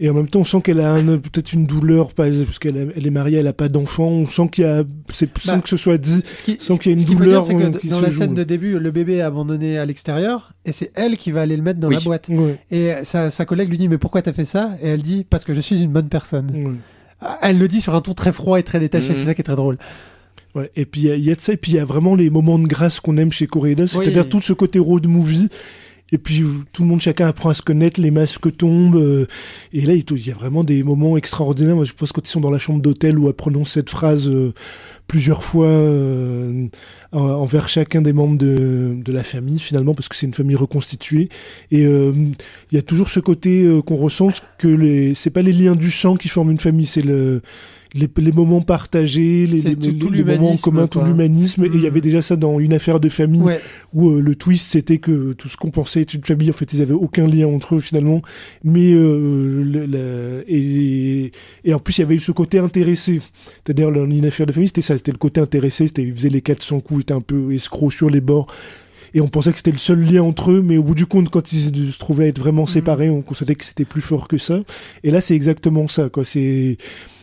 Euh, 0.00 0.04
et 0.04 0.10
en 0.10 0.14
même 0.14 0.28
temps, 0.28 0.40
on 0.40 0.44
sent 0.44 0.60
qu'elle 0.62 0.80
a 0.80 0.92
un- 0.94 1.18
peut-être 1.18 1.52
une 1.52 1.66
douleur, 1.66 2.14
parce 2.14 2.58
qu'elle 2.58 2.92
elle 2.96 3.06
est 3.06 3.10
mariée, 3.10 3.38
elle 3.38 3.46
a 3.46 3.52
pas 3.52 3.68
d'enfant, 3.68 4.08
on 4.08 4.26
sent 4.26 4.48
qu'il 4.50 4.64
y 4.64 4.66
a, 4.66 4.82
c'est, 5.12 5.28
sans 5.38 5.56
Bah, 5.56 5.60
que 5.62 5.68
ce 5.68 5.76
soit 5.76 5.98
dit, 5.98 6.22
Ce 6.32 6.42
qui, 6.42 6.56
Sans 6.60 6.76
qu'il 6.76 6.92
y 6.92 6.94
ait 6.94 6.98
une 6.98 7.04
douleur, 7.16 7.42
dire, 7.44 7.56
c'est 7.58 7.64
euh, 7.64 7.70
que 7.70 7.78
qui 7.78 7.88
dans 7.88 7.98
se 7.98 8.02
la 8.02 8.08
joue. 8.10 8.18
scène 8.18 8.34
de 8.34 8.44
début, 8.44 8.78
le 8.78 8.90
bébé 8.90 9.16
est 9.16 9.20
abandonné 9.20 9.78
à 9.78 9.84
l'extérieur 9.84 10.52
et 10.64 10.72
c'est 10.72 10.90
elle 10.94 11.16
qui 11.16 11.30
va 11.32 11.42
aller 11.42 11.56
le 11.56 11.62
mettre 11.62 11.80
dans 11.80 11.88
Oui. 11.88 11.96
la 11.96 12.00
boîte. 12.00 12.28
Et 12.70 12.92
sa, 13.02 13.30
sa 13.30 13.44
collègue 13.44 13.68
lui 13.70 13.78
dit 13.78 13.88
Mais 13.88 13.98
pourquoi 13.98 14.22
t'as 14.22 14.32
fait 14.32 14.44
ça? 14.44 14.76
Et 14.82 14.88
elle 14.88 15.02
dit 15.02 15.26
Parce 15.28 15.44
que 15.44 15.52
je 15.54 15.60
suis 15.60 15.80
une 15.80 15.92
bonne 15.92 16.08
personne. 16.08 16.48
Ah, 17.20 17.38
Elle 17.42 17.58
le 17.58 17.68
dit 17.68 17.80
sur 17.82 17.94
un 17.94 18.00
ton 18.00 18.14
très 18.14 18.32
froid 18.32 18.58
et 18.58 18.62
très 18.62 18.80
détaché, 18.80 19.10
Mhm. 19.10 19.14
c'est 19.14 19.24
ça 19.26 19.34
qui 19.34 19.42
est 19.42 19.44
très 19.44 19.56
drôle. 19.56 19.76
Ouais, 20.54 20.70
et 20.74 20.84
puis 20.86 21.02
il 21.02 21.06
y 21.08 21.10
a- 21.12 21.14
il 21.16 21.24
y, 21.24 21.30
a 21.30 21.34
de 21.34 21.40
ça, 21.40 21.52
et 21.52 21.56
puis 21.56 21.72
il 21.72 21.76
y 21.76 21.78
a 21.78 21.84
vraiment 21.84 22.14
les 22.16 22.28
moments 22.30 22.58
de 22.58 22.66
grâce 22.66 22.98
qu'on 22.98 23.16
aime 23.18 23.30
chez 23.30 23.46
Coréda, 23.46 23.86
c'est-à-dire 23.86 24.22
Oui. 24.24 24.28
tout 24.30 24.40
ce 24.40 24.52
côté 24.52 24.78
road 24.80 25.06
movie. 25.06 25.48
Et 26.12 26.18
puis 26.18 26.42
tout 26.72 26.82
le 26.82 26.88
monde, 26.88 27.00
chacun 27.00 27.28
apprend 27.28 27.50
à 27.50 27.54
se 27.54 27.62
connaître, 27.62 28.00
les 28.00 28.10
masques 28.10 28.56
tombent. 28.56 28.96
euh, 28.96 29.26
et 29.72 29.82
là, 29.82 29.94
il 29.94 30.26
y 30.26 30.30
a 30.30 30.34
vraiment 30.34 30.64
des 30.64 30.82
moments 30.82 31.16
extraordinaires. 31.16 31.76
Moi, 31.76 31.84
je 31.84 31.92
pense 31.92 32.12
quand 32.12 32.26
ils 32.26 32.30
sont 32.30 32.40
dans 32.40 32.50
la 32.50 32.58
chambre 32.58 32.80
d'hôtel 32.82 33.18
où 33.18 33.28
elle 33.28 33.34
prononce 33.34 33.70
cette 33.72 33.90
phrase 33.90 34.28
euh, 34.28 34.52
plusieurs 35.06 35.42
fois 35.44 35.66
euh, 35.68 36.66
en- 37.12 37.20
envers 37.20 37.68
chacun 37.68 38.00
des 38.02 38.12
membres 38.12 38.36
de, 38.38 38.96
de 39.04 39.12
la 39.12 39.22
famille, 39.22 39.58
finalement, 39.58 39.94
parce 39.94 40.08
que 40.08 40.16
c'est 40.16 40.26
une 40.26 40.34
famille 40.34 40.56
reconstituée. 40.56 41.28
Et 41.70 41.84
euh, 41.86 42.12
il 42.70 42.74
y 42.74 42.78
a 42.78 42.82
toujours 42.82 43.08
ce 43.08 43.20
côté 43.20 43.62
euh, 43.62 43.80
qu'on 43.82 43.96
ressent 43.96 44.28
que 44.58 44.68
les, 44.68 45.14
c'est 45.14 45.30
pas 45.30 45.42
les 45.42 45.52
liens 45.52 45.74
du 45.76 45.90
sang 45.90 46.16
qui 46.16 46.28
forment 46.28 46.50
une 46.50 46.58
famille, 46.60 46.86
c'est 46.86 47.02
le 47.04 47.42
les, 47.94 48.08
les 48.18 48.32
moments 48.32 48.62
partagés, 48.62 49.46
les, 49.46 49.62
les- 49.62 49.76
tout- 49.76 49.88
les- 49.90 49.98
tout 49.98 50.10
les 50.10 50.22
moments 50.24 50.32
en 50.32 50.40
l'humanisme, 50.42 50.62
commun, 50.64 50.86
tout 50.86 51.00
l'humanisme. 51.02 51.64
Et 51.64 51.70
il 51.74 51.80
y 51.80 51.84
Mm. 51.84 51.86
avait 51.86 52.00
déjà 52.00 52.22
ça 52.22 52.36
dans 52.36 52.60
Une 52.60 52.72
affaire 52.72 53.00
de 53.00 53.08
famille, 53.08 53.40
Ouais. 53.42 53.60
où 53.92 54.10
euh, 54.10 54.20
le 54.20 54.34
twist 54.34 54.70
c'était 54.70 54.98
que 54.98 55.32
tout 55.32 55.48
ce 55.48 55.56
qu'on 55.56 55.70
pensait 55.70 56.02
être 56.02 56.14
une 56.14 56.24
famille, 56.24 56.50
en 56.50 56.52
fait, 56.52 56.72
ils 56.72 56.82
avaient 56.82 56.92
aucun 56.94 57.26
lien 57.26 57.46
entre 57.48 57.76
eux 57.76 57.80
finalement. 57.80 58.22
Mais 58.64 58.92
euh, 58.92 59.62
le- 59.64 59.86
le- 59.86 60.44
et, 60.48 61.32
et 61.64 61.74
en 61.74 61.78
plus, 61.78 61.98
il 61.98 62.00
y 62.02 62.04
avait 62.04 62.14
eu 62.16 62.20
ce 62.20 62.32
côté 62.32 62.58
intéressé. 62.58 63.20
C'est-à-dire, 63.64 63.90
dans 63.90 64.04
Une 64.08 64.26
affaire 64.26 64.46
de 64.46 64.52
famille, 64.52 64.68
c'était 64.68 64.80
ça, 64.82 64.96
c'était 64.96 65.12
le 65.12 65.18
côté 65.18 65.40
intéressé. 65.40 65.86
C'était, 65.86 66.02
ils 66.02 66.12
faisaient 66.14 66.28
les 66.28 66.42
400 66.42 66.80
coups, 66.80 67.00
ils 67.00 67.02
étaient 67.02 67.14
un 67.14 67.20
peu 67.20 67.52
escrocs 67.52 67.92
sur 67.92 68.08
les 68.10 68.20
bords. 68.20 68.46
Et 69.14 69.20
on 69.20 69.28
pensait 69.28 69.50
que 69.50 69.56
c'était 69.58 69.72
le 69.72 69.78
seul 69.78 70.00
lien 70.02 70.22
entre 70.22 70.50
eux, 70.52 70.62
mais 70.62 70.76
au 70.76 70.82
bout 70.82 70.94
du 70.94 71.06
compte, 71.06 71.30
quand 71.30 71.52
ils 71.52 71.92
se 71.92 71.98
trouvaient 71.98 72.28
être 72.28 72.38
vraiment 72.38 72.66
séparés, 72.66 73.10
on 73.10 73.22
constatait 73.22 73.54
que 73.54 73.64
c'était 73.64 73.84
plus 73.84 74.00
fort 74.02 74.28
que 74.28 74.38
ça. 74.38 74.60
Et 75.04 75.10
là, 75.10 75.20
c'est 75.20 75.34
exactement 75.34 75.88
ça, 75.88 76.08
quoi. 76.08 76.24
C'est 76.24 76.76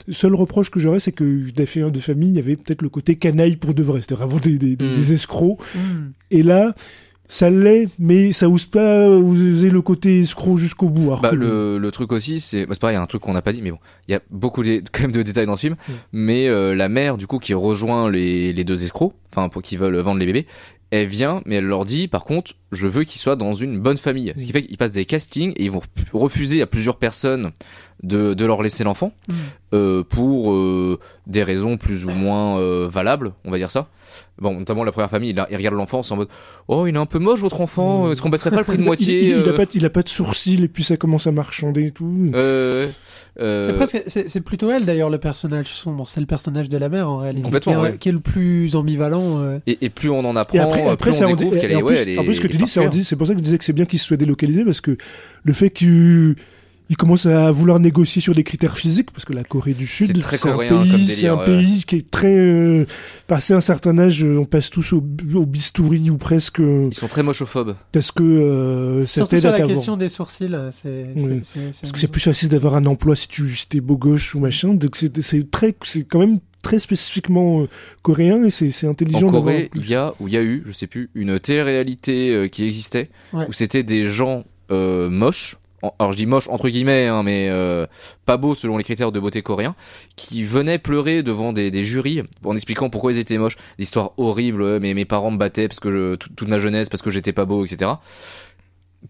le 0.07 0.13
seul 0.13 0.35
reproche 0.35 0.69
que 0.69 0.79
j'aurais, 0.79 0.99
c'est 0.99 1.11
que 1.11 1.49
d'affaires 1.51 1.91
de 1.91 1.99
famille, 1.99 2.29
il 2.29 2.35
y 2.35 2.39
avait 2.39 2.55
peut-être 2.55 2.81
le 2.81 2.89
côté 2.89 3.15
canaille 3.15 3.57
pour 3.57 3.73
de 3.73 3.83
vrai. 3.83 4.01
C'était 4.01 4.15
vraiment 4.15 4.39
des, 4.39 4.57
des- 4.57 4.75
des- 4.75 4.85
Mm. 4.85 4.95
des 4.95 5.13
escrocs. 5.13 5.59
Mm. 5.75 5.79
Et 6.31 6.43
là, 6.43 6.73
ça 7.29 7.49
l'est, 7.49 7.89
mais 7.99 8.31
ça 8.31 8.47
ose 8.49 8.65
pas 8.67 9.09
oser 9.09 9.69
le 9.69 9.81
côté 9.81 10.21
escroc 10.21 10.57
jusqu'au 10.57 10.87
bout. 10.87 11.13
Bah, 11.21 11.33
le, 11.33 11.77
le 11.77 11.91
truc 11.91 12.13
aussi, 12.13 12.39
c'est 12.39 12.65
bah, 12.65 12.69
c'est 12.73 12.79
pareil, 12.79 12.93
il 12.95 12.99
y 12.99 13.01
a 13.01 13.03
un 13.03 13.05
truc 13.05 13.21
qu'on 13.21 13.33
n'a 13.33 13.41
pas 13.41 13.51
dit, 13.51 13.61
mais 13.61 13.71
bon, 13.71 13.79
il 14.07 14.13
y 14.13 14.15
a 14.15 14.21
beaucoup 14.31 14.63
de, 14.63 14.81
quand 14.93 15.01
même 15.01 15.11
de 15.11 15.21
détails 15.23 15.45
dans 15.45 15.51
le 15.51 15.57
film. 15.57 15.75
Mais 16.13 16.47
euh, 16.47 16.73
la 16.73 16.87
mère, 16.87 17.17
du 17.17 17.27
coup, 17.27 17.39
qui 17.39 17.53
rejoint 17.53 18.09
les, 18.09 18.53
les 18.53 18.63
deux 18.63 18.81
escrocs, 18.81 19.13
enfin, 19.35 19.49
pour 19.49 19.61
qui 19.61 19.75
veulent 19.75 19.97
vendre 19.97 20.19
les 20.21 20.25
bébés, 20.25 20.47
elle 20.91 21.07
vient, 21.07 21.41
mais 21.45 21.55
elle 21.55 21.65
leur 21.65 21.85
dit, 21.85 22.07
par 22.07 22.23
contre, 22.23 22.53
je 22.71 22.87
veux 22.87 23.03
qu'ils 23.03 23.21
soient 23.21 23.35
dans 23.37 23.53
une 23.53 23.79
bonne 23.79 23.97
famille. 23.97 24.33
Ce 24.37 24.43
qui 24.43 24.51
fait 24.51 24.63
qu'ils 24.63 24.77
passent 24.77 24.91
des 24.91 25.05
castings 25.05 25.51
et 25.55 25.63
ils 25.65 25.71
vont 25.71 25.81
refuser 26.13 26.61
à 26.61 26.67
plusieurs 26.67 26.97
personnes 26.97 27.51
de, 28.03 28.33
de 28.33 28.45
leur 28.45 28.61
laisser 28.61 28.83
l'enfant 28.83 29.11
Mm. 29.29 29.33
euh, 29.73 30.03
pour 30.03 30.51
euh, 30.53 30.99
des 31.27 31.43
raisons 31.43 31.77
plus 31.77 32.05
ou 32.05 32.09
moins 32.09 32.59
euh, 32.59 32.87
valables, 32.89 33.33
on 33.45 33.51
va 33.51 33.57
dire 33.57 33.71
ça. 33.71 33.87
Bon, 34.39 34.57
notamment 34.59 34.83
la 34.83 34.91
première 34.91 35.09
famille, 35.09 35.31
il, 35.31 35.39
a- 35.39 35.47
il 35.49 35.57
regarde 35.57 35.75
l'enfant 35.75 36.01
en 36.09 36.15
mode 36.15 36.27
Oh, 36.67 36.85
il 36.87 36.95
est 36.95 36.99
un 36.99 37.05
peu 37.07 37.17
moche 37.19 37.39
votre 37.41 37.59
enfant, 37.59 38.11
est-ce 38.11 38.21
qu'on 38.21 38.29
baisserait 38.29 38.51
pas 38.51 38.57
le 38.59 38.63
prix 38.63 38.77
de 38.77 38.83
moitié 38.91 39.23
il, 39.23 39.29
il, 39.29 39.37
il 39.39 39.49
a 39.49 39.53
pas, 39.53 39.63
il 39.73 39.85
a 39.85 39.89
pas 39.89 40.03
de 40.03 40.09
sourcils 40.09 40.63
et 40.63 40.67
puis 40.67 40.83
ça 40.83 40.95
commence 40.95 41.25
à 41.27 41.31
marchander 41.31 41.87
et 41.87 41.91
tout. 41.91 42.13
euh, 42.35 42.87
euh, 43.39 43.65
C'est 43.65 43.73
presque, 43.73 44.03
c'est 44.27 44.41
plutôt 44.41 44.69
elle 44.71 44.85
d'ailleurs 44.85 45.09
le 45.09 45.17
personnage 45.17 45.67
sombre. 45.67 46.07
C'est 46.07 46.19
le 46.21 46.25
personnage 46.27 46.69
de 46.69 46.77
la 46.77 46.87
mère 46.89 47.09
en 47.09 47.17
réalité, 47.17 47.41
Complètement, 47.43 47.73
qui, 47.73 47.79
est, 47.79 47.81
ouais. 47.81 47.97
qui 47.97 48.09
est 48.09 48.13
le 48.13 48.19
plus 48.19 48.75
ambivalent. 48.75 49.39
euh. 49.41 49.59
Et, 49.67 49.85
et 49.85 49.89
plus 49.89 50.09
on 50.11 50.19
en 50.23 50.35
apprend, 50.35 50.57
Et 50.57 50.61
après, 50.61 50.81
plus 50.97 51.09
après 51.09 51.25
on 51.25 51.35
découvre 51.35 51.57
qu'elle 51.59 51.71
est, 51.71 51.75
en 51.75 51.81
ouais, 51.81 52.13
est. 52.13 52.17
en 52.19 52.23
plus, 52.23 52.35
ce 52.35 52.41
que 52.41 52.47
tu 52.47 52.56
dis, 52.57 52.97
dit, 52.97 53.03
c'est 53.03 53.15
pour 53.15 53.27
ça 53.27 53.33
que 53.33 53.39
je 53.39 53.43
disais 53.43 53.57
que 53.57 53.63
c'est 53.63 53.73
bien 53.73 53.85
qu'il 53.85 53.99
se 53.99 54.05
soit 54.05 54.17
délocalisé 54.17 54.65
parce 54.65 54.81
que 54.81 54.97
le 55.43 55.53
fait 55.53 55.69
qu'il 55.69 56.35
il 56.89 56.95
commence 56.95 57.25
à 57.25 57.51
vouloir 57.51 57.79
négocier 57.79 58.21
sur 58.21 58.33
des 58.33 58.43
critères 58.43 58.77
physiques 58.77 59.11
parce 59.11 59.25
que 59.25 59.33
la 59.33 59.43
Corée 59.43 59.73
du 59.73 59.85
Sud, 59.87 60.21
C'est 60.21 60.49
un 60.49 60.57
pays, 60.57 60.69
délire, 60.89 61.09
c'est 61.09 61.27
un 61.27 61.37
ouais. 61.37 61.45
pays 61.45 61.83
qui 61.85 61.97
est 61.97 62.09
très 62.09 62.33
euh, 62.33 62.85
passé 63.27 63.53
un 63.53 63.61
certain 63.61 63.97
âge, 63.99 64.23
euh, 64.23 64.37
on 64.39 64.45
passe 64.45 64.69
tous 64.69 64.93
au, 64.93 65.03
au 65.35 65.45
bistouri 65.45 66.09
ou 66.09 66.17
presque 66.17 66.61
euh, 66.61 66.87
Ils 66.89 66.95
sont 66.95 67.07
très 67.07 67.23
mochophobes. 67.23 67.75
parce 67.91 68.11
que 68.11 68.23
euh, 68.23 69.05
Surtout 69.05 69.39
sur 69.39 69.51
la 69.51 69.61
question 69.61 69.97
des 69.97 70.09
sourcils, 70.09 70.53
euh, 70.53 70.69
c'est 70.71 71.07
Parce 71.81 71.91
que 71.91 71.99
c'est 71.99 72.07
plus 72.07 72.21
facile 72.21 72.49
d'avoir 72.49 72.75
un 72.75 72.85
emploi 72.85 73.15
si 73.15 73.27
tu 73.27 73.45
si 73.47 73.67
t'es 73.67 73.81
beau 73.81 73.97
gauche 73.97 74.33
ou 74.35 74.39
machin. 74.39 74.73
Donc 74.73 74.95
c'est 74.95 75.51
très 75.51 75.75
c'est 75.83 76.03
quand 76.03 76.19
même 76.19 76.39
très 76.67 76.79
spécifiquement 76.79 77.61
euh, 77.61 77.67
coréen 78.01 78.43
et 78.43 78.49
c'est 78.49 78.87
intelligent 78.87 79.27
En 79.27 79.31
Corée, 79.31 79.69
il 79.75 79.87
y 79.89 79.95
a, 79.95 80.13
ou 80.19 80.27
il 80.27 80.33
y 80.33 80.37
a 80.37 80.41
eu, 80.43 80.63
je 80.65 80.73
sais 80.73 80.87
plus, 80.87 81.09
une 81.15 81.39
télé-réalité 81.39 82.33
euh, 82.35 82.47
qui 82.49 82.65
existait 82.65 83.09
Ouais. 83.33 83.45
où 83.47 83.53
c'était 83.53 83.83
des 83.83 84.03
gens 84.05 84.43
euh, 84.69 85.09
moches. 85.09 85.55
en- 85.81 85.93
Alors 85.99 86.11
je 86.11 86.17
dis 86.17 86.25
moches 86.25 86.49
entre 86.49 86.67
guillemets, 86.67 87.07
hein, 87.07 87.23
mais 87.23 87.47
euh, 87.49 87.85
pas 88.25 88.35
beaux 88.35 88.53
selon 88.55 88.77
les 88.77 88.83
critères 88.83 89.11
de 89.13 89.19
beauté 89.21 89.41
coréens, 89.41 89.75
qui 90.17 90.43
venaient 90.43 90.77
pleurer 90.79 91.23
devant 91.23 91.53
des, 91.53 91.71
des 91.71 91.83
jurys 91.85 92.23
en 92.43 92.53
expliquant 92.55 92.89
pourquoi 92.89 93.13
ils 93.13 93.19
étaient 93.19 93.37
moches. 93.37 93.55
Des 93.77 93.85
histoires 93.85 94.11
horribles, 94.17 94.79
mais 94.81 94.93
mes 94.93 95.05
parents 95.05 95.31
me 95.31 95.37
battaient 95.37 95.67
parce 95.69 95.79
que 95.79 95.89
je, 95.91 96.15
toute 96.15 96.47
ma 96.49 96.57
jeunesse 96.57 96.89
parce 96.89 97.01
que 97.01 97.09
j'étais 97.11 97.31
pas 97.33 97.45
beau, 97.45 97.63
etc. 97.63 97.91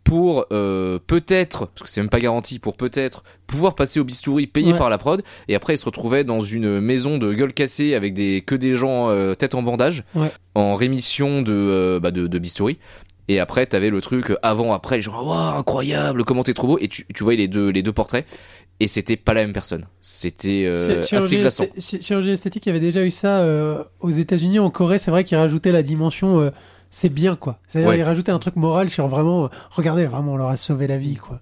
pour 0.03 0.45
euh, 0.51 0.99
peut-être, 1.05 1.67
parce 1.67 1.83
que 1.83 1.89
c'est 1.89 2.01
même 2.01 2.09
pas 2.09 2.19
garanti, 2.19 2.59
pour 2.59 2.75
peut-être 2.77 3.23
pouvoir 3.47 3.75
passer 3.75 3.99
au 3.99 4.03
bistouri 4.03 4.47
payé 4.47 4.71
Ouais. 4.73 4.77
par 4.77 4.89
la 4.89 4.97
prod, 4.97 5.23
et 5.47 5.55
après 5.55 5.75
il 5.75 5.77
se 5.77 5.85
retrouvait 5.85 6.23
dans 6.23 6.39
une 6.39 6.79
maison 6.79 7.17
de 7.17 7.33
gueule 7.33 7.53
cassée 7.53 7.93
avec 7.93 8.13
des 8.13 8.41
que 8.45 8.55
des 8.55 8.75
gens 8.75 9.09
euh, 9.09 9.33
tête 9.33 9.55
en 9.55 9.61
bandage, 9.63 10.03
Ouais. 10.15 10.31
en 10.55 10.73
rémission 10.75 11.41
de, 11.41 11.53
euh, 11.53 11.99
bah, 11.99 12.11
de, 12.11 12.27
de 12.27 12.39
bistouri. 12.39 12.77
Et 13.29 13.41
après, 13.41 13.65
t'avais 13.65 13.89
le 13.89 13.99
truc 13.99 14.31
euh, 14.31 14.37
avant, 14.41 14.71
après, 14.71 15.01
genre, 15.01 15.27
waouh, 15.27 15.57
incroyable, 15.59 16.23
comment 16.23 16.43
t'es 16.43 16.53
trop 16.53 16.67
beau. 16.67 16.77
Et 16.79 16.87
tu, 16.87 17.05
tu 17.13 17.23
voyais 17.25 17.37
les 17.37 17.49
deux, 17.49 17.69
les 17.69 17.83
deux 17.83 17.91
portraits, 17.91 18.25
et 18.79 18.87
c'était 18.87 19.17
pas 19.17 19.33
la 19.33 19.41
même 19.41 19.51
personne. 19.53 19.85
C'était 19.99 20.63
euh, 20.65 21.01
assez 21.11 21.37
glaçant. 21.37 21.65
chirurgie 21.77 22.29
esthétique, 22.31 22.65
il 22.65 22.69
y 22.69 22.71
avait 22.71 22.79
déjà 22.79 23.03
eu 23.03 23.11
ça 23.11 23.39
euh, 23.39 23.83
aux 23.99 24.11
États-Unis, 24.11 24.59
en 24.59 24.69
Corée. 24.69 24.97
C'est 24.97 25.11
vrai 25.11 25.23
qu'ils 25.25 25.37
rajoutaient 25.37 25.73
la 25.73 25.83
dimension. 25.83 26.39
euh, 26.39 26.51
c'est 26.89 27.09
bien 27.09 27.35
quoi. 27.35 27.59
C'est-à-dire 27.67 27.89
Ouais. 27.89 27.97
ils 27.99 28.03
rajoutaient 28.03 28.31
un 28.31 28.39
truc 28.39 28.55
moral 28.55 28.89
sur 28.89 29.07
vraiment. 29.07 29.45
euh, 29.45 29.47
regardez, 29.71 30.05
vraiment, 30.05 30.33
on 30.33 30.37
leur 30.37 30.49
a 30.49 30.57
sauvé 30.57 30.87
la 30.87 30.97
vie 30.97 31.15
quoi. 31.17 31.39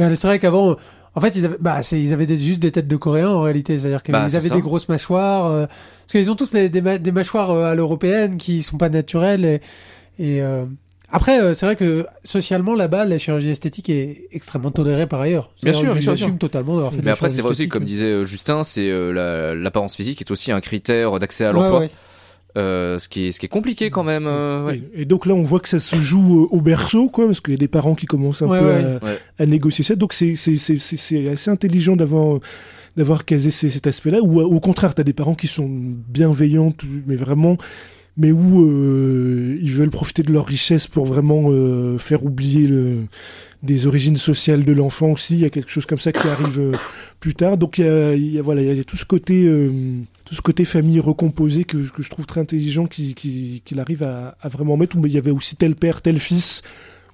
Euh, 0.00 0.16
c'est 0.16 0.26
vrai 0.26 0.38
qu'avant, 0.38 0.76
en 1.14 1.20
fait, 1.20 1.36
ils 1.36 1.44
avaient, 1.46 1.58
bah, 1.60 1.80
ils 1.92 2.12
avaient 2.12 2.26
des- 2.26 2.38
juste 2.38 2.60
des 2.60 2.72
têtes 2.72 2.88
de 2.88 2.96
Coréens 2.96 3.30
en 3.30 3.42
réalité. 3.42 3.78
C'est-à-dire 3.78 4.02
qu'ils 4.02 4.12
Bah, 4.12 4.22
avaient 4.22 4.40
ça. 4.40 4.54
des 4.54 4.60
grosses 4.60 4.88
mâchoires. 4.88 5.46
euh, 5.46 5.66
parce 5.66 6.12
qu'ils 6.12 6.30
ont 6.30 6.34
tous 6.34 6.52
les- 6.52 6.68
des, 6.68 6.80
ma- 6.80 6.98
des 6.98 7.12
mâchoires 7.12 7.50
euh, 7.52 7.64
à 7.70 7.74
l'européenne 7.76 8.36
qui 8.36 8.62
sont 8.62 8.76
pas 8.78 8.88
naturelles. 8.88 9.44
Et, 9.44 9.60
et, 10.18 10.42
euh, 10.42 10.64
après, 11.12 11.54
c'est 11.54 11.64
vrai 11.66 11.76
que 11.76 12.06
socialement 12.24 12.74
là-bas, 12.74 13.04
la 13.04 13.18
chirurgie 13.18 13.50
esthétique 13.50 13.88
est 13.88 14.26
extrêmement 14.32 14.72
tolérée 14.72 15.06
par 15.06 15.20
ailleurs. 15.20 15.52
Bien 15.62 15.72
sûr, 15.72 15.92
bien 15.92 16.02
sûr, 16.02 16.12
assument 16.12 16.38
totalement 16.38 16.74
d'avoir 16.74 16.92
fait 16.92 17.02
Mais 17.02 17.12
après, 17.12 17.28
c'est 17.28 17.42
vrai 17.42 17.52
aussi, 17.52 17.68
comme 17.68 17.84
disait 17.84 18.24
Justin, 18.24 18.64
c'est 18.64 18.90
la- 19.12 19.54
l'apparence 19.54 19.94
physique 19.94 20.20
est 20.20 20.30
aussi 20.32 20.50
un 20.50 20.60
critère 20.60 21.16
d'accès 21.20 21.44
à 21.44 21.52
Ouais, 21.52 21.60
l'emploi. 21.60 21.78
ouais. 21.80 21.90
Euh, 22.56 23.00
ce, 23.00 23.08
qui 23.08 23.26
est, 23.26 23.32
ce 23.32 23.40
qui 23.40 23.46
est 23.46 23.48
compliqué 23.48 23.90
quand 23.90 24.04
même. 24.04 24.26
euh, 24.28 24.64
ouais. 24.66 24.80
Et, 24.94 25.02
et 25.02 25.04
donc 25.06 25.26
là, 25.26 25.34
on 25.34 25.42
voit 25.42 25.58
que 25.58 25.68
ça 25.68 25.80
se 25.80 25.96
joue 25.96 26.44
euh, 26.44 26.48
au 26.56 26.60
berceau, 26.60 27.08
quoi, 27.08 27.26
parce 27.26 27.40
qu'il 27.40 27.52
y 27.52 27.56
a 27.56 27.58
des 27.58 27.66
parents 27.66 27.96
qui 27.96 28.06
commencent 28.06 28.42
un 28.42 28.46
Ouais, 28.48 28.60
peu 28.60 28.66
ouais. 28.66 28.84
à, 29.02 29.04
Ouais. 29.04 29.18
à 29.40 29.46
négocier 29.46 29.82
ça. 29.82 29.96
Donc 29.96 30.12
c'est 30.12 30.36
c'est 30.36 30.56
c'est 30.56 30.78
c'est- 30.78 30.96
c'est 30.96 31.28
assez 31.28 31.50
intelligent 31.50 31.96
d'avoir 31.96 32.38
d'avoir 32.96 33.24
casé 33.24 33.50
ces- 33.50 33.70
cet 33.70 33.88
aspect-là. 33.88 34.20
Ou 34.22 34.40
euh, 34.40 34.44
au 34.44 34.60
contraire, 34.60 34.94
t'as 34.94 35.02
des 35.02 35.12
parents 35.12 35.34
qui 35.34 35.48
sont 35.48 35.68
bienveillants, 35.68 36.70
tout- 36.70 36.86
mais 37.08 37.16
vraiment, 37.16 37.56
mais 38.16 38.30
où 38.32 38.64
euh, 38.64 39.58
ils 39.60 39.72
veulent 39.72 39.90
profiter 39.90 40.22
de 40.22 40.32
leur 40.32 40.46
richesse 40.46 40.86
pour 40.88 41.04
vraiment 41.04 41.44
euh, 41.48 41.98
faire 41.98 42.24
oublier 42.24 42.66
le 42.66 43.06
des 43.62 43.86
origines 43.86 44.16
sociales 44.18 44.62
de 44.62 44.72
l'enfant 44.74 45.12
aussi. 45.12 45.36
Il 45.36 45.40
y 45.40 45.44
a 45.46 45.48
quelque 45.48 45.70
chose 45.70 45.86
comme 45.86 45.98
ça 45.98 46.12
qui 46.12 46.28
arrive 46.28 46.60
euh, 46.60 46.72
plus 47.18 47.34
tard. 47.34 47.56
Donc 47.56 47.78
il 47.78 47.84
y 48.34 48.38
a, 48.38 48.42
voilà, 48.42 48.60
il 48.60 48.76
y 48.76 48.80
a 48.80 48.84
tout 48.84 48.98
ce 48.98 49.06
côté, 49.06 49.44
euh, 49.46 49.70
tout 50.26 50.34
ce 50.34 50.42
côté 50.42 50.66
famille 50.66 51.00
recomposée 51.00 51.64
que, 51.64 51.80
je- 51.82 52.08
trouve 52.10 52.26
très 52.26 52.42
intelligent, 52.42 52.86
qui- 52.86 53.14
qui- 53.14 53.62
qu'il 53.64 53.80
arrive 53.80 54.02
à, 54.02 54.36
à 54.42 54.48
vraiment 54.48 54.76
mettre. 54.76 54.98
Où 54.98 55.06
il 55.06 55.12
y 55.14 55.18
avait 55.18 55.30
aussi 55.30 55.56
tel 55.56 55.76
père, 55.76 56.02
tel 56.02 56.18
fils, 56.18 56.62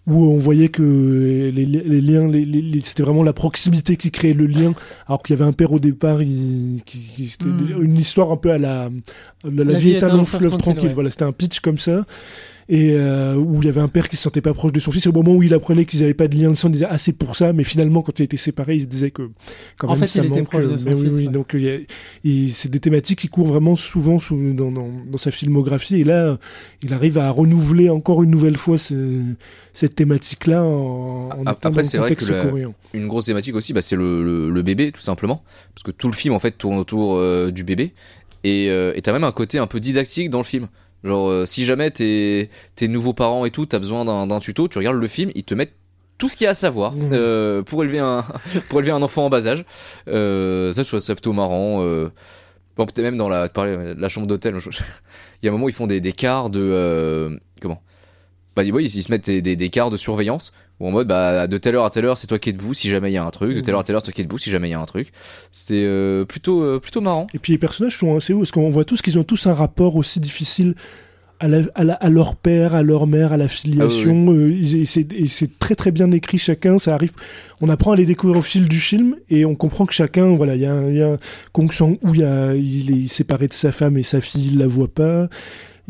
où 0.06 0.24
on 0.32 0.38
voyait 0.38 0.68
que 0.70 1.50
les, 1.54 1.66
les 1.66 2.00
liens, 2.00 2.26
les- 2.26 2.44
les- 2.44 2.62
les- 2.62 2.80
c'était 2.82 3.02
vraiment 3.02 3.22
la 3.22 3.32
proximité 3.32 3.96
qui 3.96 4.10
créait 4.10 4.32
le 4.32 4.46
lien, 4.46 4.72
alors 5.06 5.22
qu'il 5.22 5.36
y 5.36 5.38
avait 5.40 5.48
un 5.48 5.52
père 5.52 5.72
au 5.72 5.78
départ, 5.78 6.22
il- 6.22 6.82
qui, 6.84 6.98
qui- 6.98 7.26
c'était 7.28 7.44
Mm. 7.46 7.82
une 7.82 7.96
histoire 7.96 8.32
un 8.32 8.36
peu 8.36 8.50
à 8.50 8.58
la, 8.58 8.88
la, 9.44 9.64
la 9.64 9.78
vie 9.78 9.92
est 9.92 10.02
un 10.02 10.08
long 10.16 10.24
fleuve 10.24 10.56
tranquille. 10.56 10.88
ouais. 10.88 10.94
Voilà, 10.94 11.10
c'était 11.10 11.24
un 11.24 11.32
pitch 11.32 11.60
comme 11.60 11.78
ça 11.78 12.04
et 12.72 12.92
euh, 12.92 13.34
où 13.34 13.60
il 13.60 13.66
y 13.66 13.68
avait 13.68 13.80
un 13.80 13.88
père 13.88 14.08
qui 14.08 14.14
se 14.16 14.22
sentait 14.22 14.40
pas 14.40 14.54
proche 14.54 14.72
de 14.72 14.78
son 14.78 14.92
fils. 14.92 15.06
Au 15.08 15.12
moment 15.12 15.34
où 15.34 15.42
il 15.42 15.52
apprenait 15.52 15.84
qu'ils 15.84 16.04
avaient 16.04 16.14
pas 16.14 16.28
de 16.28 16.36
lien 16.36 16.48
de 16.50 16.54
sang, 16.54 16.68
il 16.68 16.72
disait 16.74 16.86
ah 16.88 16.98
c'est 16.98 17.12
pour 17.12 17.34
ça. 17.34 17.52
Mais 17.52 17.64
finalement, 17.64 18.00
quand 18.02 18.18
il 18.20 18.22
était 18.22 18.36
séparé, 18.36 18.76
il 18.76 18.82
se 18.82 18.86
disait 18.86 19.10
que 19.10 19.28
quand 19.76 19.88
En 19.88 19.90
même 19.90 20.00
fait, 20.00 20.06
ça 20.06 20.20
il 20.20 20.26
était 20.26 20.36
manque. 20.38 20.48
proche 20.50 20.66
de 20.66 20.76
son 20.76 20.84
mais 20.84 20.94
oui, 20.94 21.06
fils, 21.06 21.14
oui, 21.14 21.26
ouais. 21.26 21.32
donc 21.32 21.54
a- 21.56 22.46
c'est 22.46 22.70
des 22.70 22.78
thématiques 22.78 23.18
qui 23.18 23.28
courent 23.28 23.48
vraiment 23.48 23.74
souvent 23.74 24.18
sous- 24.20 24.52
dans, 24.54 24.70
dans, 24.70 24.88
dans 25.06 25.18
sa 25.18 25.32
filmographie. 25.32 25.96
Et 26.00 26.04
là, 26.04 26.38
il 26.82 26.94
arrive 26.94 27.18
à 27.18 27.28
renouveler 27.30 27.90
encore 27.90 28.22
une 28.22 28.30
nouvelle 28.30 28.56
fois 28.56 28.78
ce- 28.78 29.34
cette 29.72 29.96
thématique-là 29.96 30.62
en, 30.62 31.28
en 31.30 31.44
après, 31.46 31.82
c'est 31.84 31.98
vrai 31.98 32.14
que 32.14 32.24
la-. 32.26 32.52
Une 32.94 33.08
grosse 33.08 33.24
thématique 33.24 33.54
aussi, 33.56 33.72
bah, 33.72 33.82
c'est 33.82 33.96
le, 33.96 34.22
le, 34.22 34.50
le 34.50 34.62
bébé, 34.62 34.92
tout 34.92 35.00
simplement. 35.00 35.42
Parce 35.74 35.82
que 35.82 35.90
tout 35.90 36.06
le 36.08 36.12
film, 36.14 36.34
en 36.34 36.38
fait, 36.38 36.52
tourne 36.52 36.76
autour 36.78 37.16
euh, 37.16 37.50
du 37.50 37.64
bébé. 37.64 37.94
Et 38.44 38.68
euh, 38.70 38.92
et 38.94 39.02
t'as 39.02 39.12
même 39.12 39.24
un 39.24 39.32
côté 39.32 39.58
un 39.58 39.66
peu 39.66 39.80
didactique 39.80 40.30
dans 40.30 40.38
le 40.38 40.44
film. 40.44 40.68
Genre, 41.04 41.28
euh, 41.30 41.46
si 41.46 41.64
jamais 41.64 41.90
t'es 41.90 42.50
t'es 42.74 42.88
nouveau 42.88 43.12
parent 43.14 43.44
et 43.46 43.50
tout, 43.50 43.66
t'as 43.66 43.78
besoin 43.78 44.04
d'un 44.04 44.26
d'un 44.26 44.38
tuto, 44.40 44.68
tu 44.68 44.78
regardes 44.78 44.96
le 44.96 45.08
film, 45.08 45.30
ils 45.34 45.44
te 45.44 45.54
mettent 45.54 45.74
tout 46.18 46.28
ce 46.28 46.36
qu'il 46.36 46.44
y 46.44 46.48
a 46.48 46.50
à 46.50 46.54
savoir 46.54 46.92
Mhm. 46.92 47.10
euh, 47.12 47.62
pour 47.62 47.82
élever 47.82 47.98
un 48.00 48.22
pour 48.68 48.80
élever 48.80 48.92
un 48.92 49.02
enfant 49.02 49.24
en 49.26 49.30
bas 49.30 49.46
âge. 49.48 49.64
Euh, 50.08 50.72
ça, 50.72 50.82
je 50.82 50.88
trouve 50.88 51.00
ça 51.00 51.14
plutôt 51.14 51.32
marrant. 51.32 51.82
Euh, 51.82 52.10
bon, 52.76 52.84
peut-être 52.84 53.00
même 53.02 53.16
dans 53.16 53.28
la, 53.30 53.48
tu 53.48 53.54
parlais 53.54 53.94
de 53.94 54.00
la 54.00 54.08
chambre 54.10 54.26
d'hôtel. 54.26 54.54
Il 55.42 55.46
y 55.46 55.48
a 55.48 55.50
un 55.50 55.52
moment 55.52 55.64
où 55.64 55.68
ils 55.70 55.74
font 55.74 55.86
des, 55.86 56.00
des 56.02 56.12
quarts 56.12 56.50
de 56.50 56.60
euh, 56.62 57.34
comment? 57.62 57.82
Bah, 58.56 58.62
oui, 58.72 58.84
ils 58.84 59.02
se 59.02 59.10
mettent 59.10 59.26
des, 59.26 59.40
des, 59.42 59.56
des 59.56 59.68
quarts 59.70 59.90
de 59.90 59.96
surveillance 59.96 60.52
ou 60.80 60.86
en 60.88 60.90
mode 60.90 61.06
bah 61.08 61.46
de 61.46 61.56
telle 61.58 61.74
heure 61.76 61.84
à 61.84 61.90
telle 61.90 62.06
heure 62.06 62.16
c'est 62.18 62.26
toi 62.26 62.38
qui 62.38 62.48
es 62.48 62.52
debout 62.52 62.72
si 62.74 62.88
jamais 62.88 63.10
il 63.10 63.14
y 63.14 63.18
a 63.18 63.24
un 63.24 63.30
truc, 63.30 63.54
de 63.54 63.60
telle 63.60 63.74
heure 63.74 63.80
à 63.80 63.84
telle 63.84 63.94
heure 63.96 64.00
c'est 64.02 64.06
toi 64.12 64.14
qui 64.14 64.22
es 64.22 64.24
debout 64.24 64.38
si 64.38 64.50
jamais 64.50 64.68
il 64.68 64.72
y 64.72 64.74
a 64.74 64.80
un 64.80 64.86
truc. 64.86 65.12
C'était 65.52 65.84
euh, 65.84 66.24
plutôt 66.24 66.62
euh, 66.62 66.80
plutôt 66.80 67.00
marrant. 67.00 67.26
Et 67.34 67.38
puis 67.38 67.52
les 67.52 67.58
personnages 67.58 67.96
sont 67.98 68.16
assez 68.16 68.32
hauts, 68.32 68.38
parce 68.38 68.50
qu'on 68.50 68.70
voit 68.70 68.84
tous 68.84 69.02
qu'ils 69.02 69.18
ont 69.18 69.24
tous 69.24 69.46
un 69.46 69.54
rapport 69.54 69.96
aussi 69.96 70.20
difficile 70.20 70.74
à, 71.38 71.48
la- 71.48 71.62
à 71.74 71.84
la- 71.84 71.94
à 71.94 72.08
leur 72.10 72.34
père, 72.36 72.74
à 72.74 72.82
leur 72.82 73.06
mère, 73.06 73.32
à 73.32 73.36
la 73.38 73.46
filiation. 73.48 74.32
euh, 74.32 74.50
ils- 74.50 74.78
et 74.82 74.84
c'est 74.84 75.10
et 75.12 75.26
c'est 75.28 75.58
très 75.58 75.74
très 75.74 75.90
bien 75.90 76.10
écrit 76.10 76.38
chacun. 76.38 76.78
Ça 76.78 76.94
arrive, 76.94 77.12
on 77.60 77.68
apprend 77.68 77.92
à 77.92 77.96
les 77.96 78.04
découvrir 78.06 78.38
au 78.38 78.42
fil 78.42 78.66
du 78.68 78.80
film 78.80 79.16
et 79.30 79.44
on 79.44 79.54
comprend 79.54 79.84
que 79.86 79.94
chacun, 79.94 80.34
voilà, 80.34 80.54
il 80.56 80.62
y 80.62 80.66
a, 80.66 80.72
un- 80.72 80.90
y 80.90 81.02
a 81.02 81.12
un 81.12 81.16
Kong 81.52 81.70
Sang 81.72 81.94
où 82.02 82.14
il, 82.14 82.20
il 82.56 83.04
est 83.04 83.08
séparé 83.08 83.46
de 83.48 83.52
sa 83.54 83.70
femme 83.70 83.96
et 83.98 84.02
sa 84.02 84.20
fille, 84.20 84.48
il 84.52 84.58
la 84.58 84.66
voit 84.66 84.88
pas. 84.92 85.28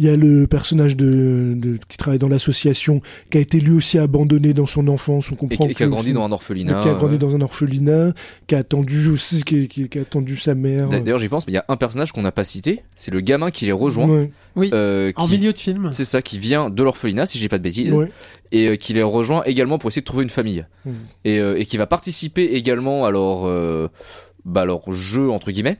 Il 0.03 0.07
y 0.07 0.09
a 0.09 0.17
le 0.17 0.47
personnage 0.47 0.97
de, 0.97 1.53
de- 1.57 1.77
qui 1.87 1.99
travaille 1.99 2.19
dans 2.19 2.27
l'association, 2.29 3.03
qui 3.31 3.37
a 3.37 3.41
été 3.43 3.61
lui 3.61 3.73
aussi 3.73 3.99
abandonné 3.99 4.55
dans 4.55 4.65
son 4.65 4.89
enfance. 4.89 5.31
On 5.31 5.35
Et, 5.35 5.37
comprend 5.37 5.67
qui- 5.67 5.75
qui 5.75 5.83
a 5.83 5.89
grandi 5.89 6.15
dans 6.15 6.25
un 6.25 6.33
orphelinat. 6.33 6.81
qui 6.81 6.89
a 6.89 6.95
grandi 6.95 7.17
ouais. 7.17 7.19
dans 7.19 7.37
un 7.37 7.41
orphelinat, 7.43 8.15
qui 8.47 8.55
a 8.55 8.59
attendu 8.59 9.09
aussi, 9.09 9.43
qui, 9.43 9.69
qui- 9.69 9.91
qui 9.91 9.99
a 9.99 10.01
attendu 10.01 10.39
sa 10.39 10.55
mère. 10.55 10.89
D'a- 10.89 11.01
D'ailleurs 11.01 11.19
j'y 11.19 11.29
pense, 11.29 11.47
mais 11.47 11.53
il 11.53 11.57
y 11.57 11.59
a 11.59 11.67
un 11.69 11.77
personnage 11.77 12.13
qu'on 12.13 12.23
n'a 12.23 12.33
pas 12.33 12.45
cité, 12.45 12.83
c'est 12.97 13.11
le 13.11 13.21
gamin 13.21 13.51
qui 13.51 13.67
les 13.67 13.73
rejoint. 13.73 14.09
Ouais, 14.09 14.31
Oui, 14.57 14.71
euh, 14.73 15.13
en 15.17 15.29
milieu 15.29 15.53
de 15.53 15.59
film. 15.59 15.91
C'est 15.93 16.07
ça, 16.07 16.23
qui 16.23 16.39
vient 16.39 16.71
de 16.71 16.83
l'orphelinat, 16.83 17.27
si 17.27 17.39
j'ai 17.39 17.51
pas 17.51 17.59
de 17.59 17.63
bêtises, 17.65 17.93
ouais. 17.93 18.11
et 18.53 18.69
euh, 18.69 18.77
qui 18.77 18.95
les 18.95 19.03
rejoint 19.03 19.43
également 19.45 19.77
pour 19.77 19.89
essayer 19.91 20.01
de 20.01 20.07
trouver 20.07 20.23
une 20.23 20.31
famille. 20.31 20.65
Et, 21.27 21.39
euh, 21.41 21.59
et 21.61 21.67
qui 21.67 21.77
va 21.77 21.87
participer 21.87 22.45
également 22.55 23.05
à 23.05 23.11
leur, 23.11 23.43
euh, 23.45 23.89
bah, 24.47 24.65
leur 24.65 24.95
jeu, 24.95 25.31
entre 25.31 25.51
guillemets. 25.51 25.77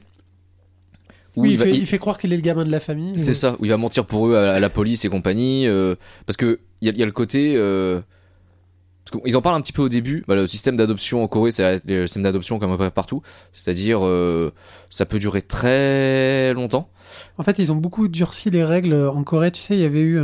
Où 1.35 1.43
Oui, 1.43 1.51
il, 1.51 1.57
va- 1.57 1.63
fait, 1.65 1.71
il- 1.71 1.77
il 1.81 1.85
fait 1.85 1.97
croire 1.99 2.17
qu'il 2.17 2.33
est 2.33 2.35
le 2.35 2.41
gamin 2.41 2.65
de 2.65 2.71
la 2.71 2.79
famille. 2.79 3.13
C'est 3.17 3.33
ça, 3.33 3.55
où 3.59 3.65
il 3.65 3.69
va 3.69 3.77
mentir 3.77 4.05
pour 4.05 4.27
eux 4.27 4.35
à, 4.35 4.53
à 4.53 4.59
la 4.59 4.69
police 4.69 5.05
et 5.05 5.09
compagnie. 5.09 5.65
euh, 5.67 5.95
parce 6.25 6.35
que 6.37 6.59
il 6.81 6.87
y 6.87 6.89
a, 6.89 6.93
il 6.93 6.99
y 6.99 7.03
a 7.03 7.05
le 7.05 7.11
côté. 7.11 7.53
Euh, 7.55 8.01
parce 9.05 9.23
qu'ils 9.23 9.35
en 9.37 9.41
parlent 9.41 9.55
un 9.55 9.61
petit 9.61 9.73
peu 9.73 9.81
au 9.81 9.89
début. 9.89 10.23
Bah, 10.27 10.35
le 10.35 10.45
système 10.47 10.75
d'adoption 10.75 11.23
en 11.23 11.27
Corée, 11.27 11.51
c'est 11.51 11.81
le 11.85 12.05
système 12.07 12.23
d'adoption 12.23 12.59
comme 12.59 12.71
un 12.71 12.77
peu 12.77 12.89
partout. 12.89 13.21
C'est-à-dire, 13.51 14.05
euh, 14.05 14.51
ça 14.89 15.05
peut 15.05 15.19
durer 15.19 15.41
très 15.41 16.53
longtemps. 16.53 16.89
En 17.37 17.43
fait, 17.43 17.59
ils 17.59 17.71
ont 17.71 17.75
beaucoup 17.75 18.07
durci 18.07 18.49
les 18.49 18.63
règles 18.63 18.93
en 18.93 19.23
Corée. 19.23 19.51
Tu 19.51 19.61
sais, 19.61 19.75
il 19.75 19.81
y 19.81 19.85
avait 19.85 20.01
eu. 20.01 20.19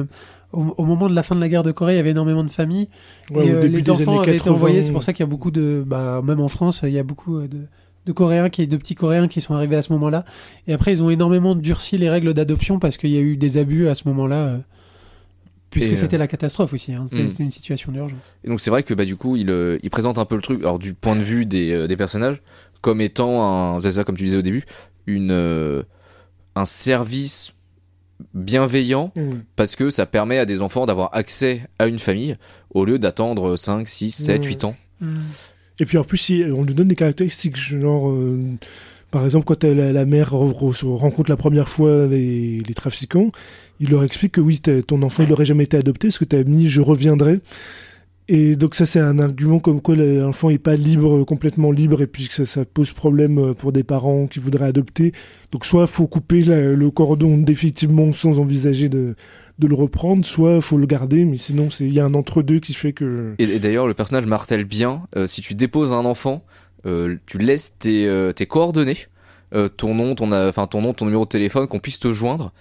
Au, 0.54 0.62
au 0.78 0.86
moment 0.86 1.10
de 1.10 1.14
la 1.16 1.24
fin 1.24 1.36
de 1.36 1.42
la 1.42 1.50
guerre 1.50 1.64
de 1.64 1.72
Corée, 1.74 1.94
il 1.94 1.98
y 1.98 2.00
avait 2.00 2.12
énormément 2.12 2.44
de 2.44 2.50
familles. 2.50 2.88
Ouais, 3.32 3.48
et 3.48 3.52
euh, 3.52 3.68
les 3.68 3.90
enfants 3.90 4.20
avaient 4.22 4.30
été 4.32 4.38
80, 4.38 4.52
envoyés. 4.56 4.82
C'est 4.82 4.92
pour 4.94 5.04
ça 5.04 5.12
qu'il 5.12 5.22
y 5.24 5.28
a 5.28 5.30
beaucoup 5.30 5.52
de. 5.52 5.84
Bah, 5.86 6.22
même 6.24 6.40
en 6.40 6.48
France, 6.48 6.82
il 6.84 6.92
y 6.92 7.00
a 7.00 7.04
beaucoup 7.04 7.42
de, 7.42 7.60
de 8.08 8.12
Coréens, 8.14 8.50
qui, 8.50 8.68
de 8.68 8.78
petits 8.78 8.96
Coréens 8.96 9.28
qui 9.28 9.42
sont 9.42 9.54
arrivés 9.54 9.76
à 9.76 9.82
ce 9.84 9.94
moment-là. 9.94 10.26
Et 10.68 10.74
après, 10.74 10.94
ils 10.94 11.04
ont 11.04 11.10
énormément 11.12 11.54
durci 11.54 11.98
les 11.98 12.10
règles 12.10 12.34
d'adoption 12.34 12.80
parce 12.80 12.98
qu'il 12.98 13.12
y 13.12 13.18
a 13.18 13.22
eu 13.22 13.38
des 13.38 13.58
abus 13.58 13.88
à 13.88 13.94
ce 13.94 14.08
moment-là. 14.08 14.36
euh, 14.48 14.58
puisque 15.70 15.90
Et, 15.90 15.94
euh, 15.94 15.96
c'était 15.98 16.18
la 16.18 16.28
catastrophe 16.28 16.74
aussi. 16.74 16.94
hein. 16.94 17.06
C'était 17.10 17.24
Mm. 17.24 17.28
c'était 17.30 17.44
une 17.44 17.52
situation 17.52 17.92
d'urgence. 17.92 18.36
Et 18.44 18.48
donc 18.50 18.62
c'est 18.62 18.70
vrai 18.70 18.84
que 18.84 18.94
bah 18.94 19.04
du 19.06 19.18
coup 19.18 19.36
il, 19.36 19.50
euh, 19.50 19.78
il 19.84 19.90
présente 19.90 20.18
un 20.18 20.24
peu 20.26 20.36
le 20.36 20.42
truc, 20.42 20.62
alors 20.62 20.80
du 20.80 20.94
point 20.94 21.16
de 21.18 21.22
vue 21.24 21.46
des, 21.46 21.72
euh, 21.74 21.88
des 21.88 21.98
personnages, 21.98 22.42
comme 22.82 23.02
étant 23.02 23.44
un, 23.76 23.82
c'est 23.82 23.92
ça 23.92 24.04
comme 24.06 24.16
tu 24.16 24.24
disais 24.24 24.38
au 24.38 24.42
début, 24.42 24.64
une 25.08 25.32
euh, 25.32 25.84
un 26.56 26.66
service 26.66 27.52
bienveillant 28.34 29.12
Ouais. 29.18 29.30
parce 29.58 29.76
que 29.76 29.90
ça 29.90 30.06
permet 30.06 30.38
à 30.38 30.46
des 30.46 30.62
enfants 30.62 30.86
d'avoir 30.86 31.14
accès 31.14 31.68
à 31.80 31.88
une 31.88 32.00
famille 32.00 32.38
au 32.74 32.86
lieu 32.86 32.98
d'attendre 32.98 33.58
5, 33.58 33.88
6, 33.88 34.12
7, 34.12 34.42
Ouais. 34.44 34.48
8 34.48 34.64
ans. 34.64 34.76
Et 35.80 35.86
puis 35.86 35.98
en 35.98 36.04
plus, 36.04 36.32
on 36.54 36.64
lui 36.64 36.74
donne 36.74 36.88
des 36.88 36.96
caractéristiques, 36.96 37.58
genre, 37.58 38.10
euh, 38.10 38.40
par 39.12 39.24
exemple, 39.26 39.46
quand 39.46 39.64
la, 39.64 40.06
mère 40.06 40.32
rencontre 40.32 41.30
la 41.30 41.38
première 41.38 41.70
fois 41.70 42.08
les, 42.08 42.64
trafiquants, 42.76 43.32
il 43.80 43.92
leur 43.92 44.04
explique 44.04 44.34
que 44.34 44.42
oui, 44.42 44.60
ton 44.60 45.02
enfant, 45.04 45.24
il 45.24 45.30
n'aurait 45.30 45.46
jamais 45.46 45.66
été 45.66 45.78
adopté, 45.78 46.08
parce 46.08 46.18
que 46.18 46.26
tu 46.26 46.44
mis 46.46 46.68
je 46.68 46.82
reviendrai. 46.82 47.40
Et 48.30 48.58
donc 48.58 48.76
ça, 48.76 48.86
c'est 48.86 49.00
un 49.00 49.20
argument 49.20 49.60
comme 49.60 49.82
quoi 49.82 49.96
l'enfant 49.96 50.50
n'est 50.50 50.58
pas 50.58 50.76
libre, 50.76 51.24
complètement 51.24 51.72
libre, 51.72 52.02
et 52.02 52.08
puis 52.08 52.28
que 52.28 52.34
ça, 52.34 52.46
ça 52.46 52.66
pose 52.66 52.92
problème 52.92 53.38
euh, 53.38 53.54
pour 53.54 53.72
des 53.72 53.84
parents 53.84 54.28
qui 54.28 54.40
voudraient 54.40 54.66
adopter. 54.66 55.14
Donc 55.52 55.66
soit 55.66 55.88
faut 55.88 56.08
couper 56.08 56.42
le 56.42 56.90
cordon 56.90 57.38
définitivement 57.38 58.12
sans 58.12 58.40
envisager 58.40 58.90
de, 58.90 59.16
de 59.60 59.68
le 59.68 59.76
reprendre, 59.76 60.26
soit 60.26 60.60
faut 60.60 60.78
le 60.78 60.86
garder, 60.86 61.24
mais 61.24 61.38
sinon 61.38 61.70
il 61.80 61.94
y 61.94 62.02
a 62.02 62.06
un 62.06 62.14
entre-deux 62.14 62.60
qui 62.60 62.74
fait 62.74 62.92
que... 62.92 63.34
Et, 63.40 63.60
d'ailleurs 63.60 63.88
le 63.88 63.94
personnage 63.94 64.26
martèle 64.26 64.66
bien, 64.66 65.04
euh, 65.16 65.26
si 65.26 65.40
tu 65.40 65.56
déposes 65.56 65.94
un 65.94 66.04
enfant, 66.04 66.44
euh, 66.86 67.16
tu 67.28 67.38
laisses 67.38 67.78
tes, 67.80 68.10
tes 68.36 68.46
coordonnées, 68.46 68.98
ton 69.78 69.96
nom, 69.96 70.16
ton, 70.16 70.34
enfin 70.34 70.68
ton 70.68 70.82
nom, 70.82 70.92
ton 70.92 71.06
numéro 71.06 71.24
de 71.24 71.30
téléphone, 71.30 71.66
qu'on 71.68 71.80
puisse 71.80 72.00
te 72.00 72.14
joindre. 72.14 72.52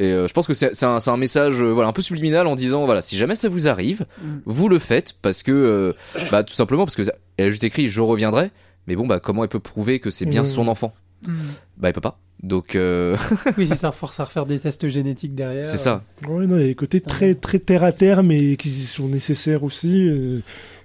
Et 0.00 0.12
euh, 0.12 0.26
je 0.26 0.32
pense 0.32 0.46
que 0.48 0.54
c'est 0.54 0.74
c'est 0.74 0.86
un, 0.86 0.98
c'est 0.98 1.10
un 1.10 1.16
message 1.16 1.60
euh, 1.62 1.70
voilà 1.72 1.88
un 1.88 1.92
peu 1.92 2.00
subliminal 2.02 2.46
en 2.48 2.54
disant 2.56 2.86
voilà 2.86 3.02
si 3.02 3.16
jamais 3.16 3.34
ça 3.36 3.48
vous 3.48 3.68
arrive, 3.68 4.06
Mm. 4.24 4.28
vous 4.46 4.68
le 4.68 4.78
faites 4.78 5.14
parce 5.20 5.42
que 5.42 5.52
euh, 5.52 5.92
bah 6.32 6.42
tout 6.42 6.54
simplement 6.54 6.84
parce 6.84 6.96
que 6.96 7.04
ça- 7.04 7.12
elle 7.36 7.46
a 7.46 7.50
juste 7.50 7.64
écrit 7.64 7.86
je 7.88 8.00
reviendrai. 8.00 8.50
Mais 8.86 8.96
bon 8.96 9.06
bah 9.06 9.20
comment 9.20 9.42
elle 9.44 9.50
peut 9.50 9.60
prouver 9.60 10.00
que 10.00 10.10
c'est 10.10 10.26
bien 10.26 10.42
son 10.44 10.66
enfant 10.68 10.92
Mm. 11.28 11.32
Bah 11.76 11.88
elle 11.88 11.92
peut 11.94 12.00
pas. 12.00 12.18
Donc 12.42 12.74
euh, 12.76 13.14
Oui, 13.58 13.68
c'est 13.68 13.74
ça, 13.74 13.92
force 13.92 14.18
à 14.20 14.24
refaire 14.24 14.46
des 14.46 14.58
tests 14.58 14.88
génétiques 14.88 15.34
derrière. 15.34 15.66
c'est 15.66 15.76
ça. 15.76 16.02
Ouais, 16.26 16.46
non, 16.46 16.56
il 16.56 16.62
y 16.62 16.64
a 16.64 16.68
des 16.68 16.74
côtés 16.74 17.02
très, 17.02 17.34
très 17.34 17.58
terre 17.58 17.84
à 17.84 17.92
terre, 17.92 18.22
mais 18.22 18.56
qui 18.56 18.70
sont 18.70 19.06
nécessaires 19.08 19.62
aussi. 19.62 20.08
euh, 20.08 20.40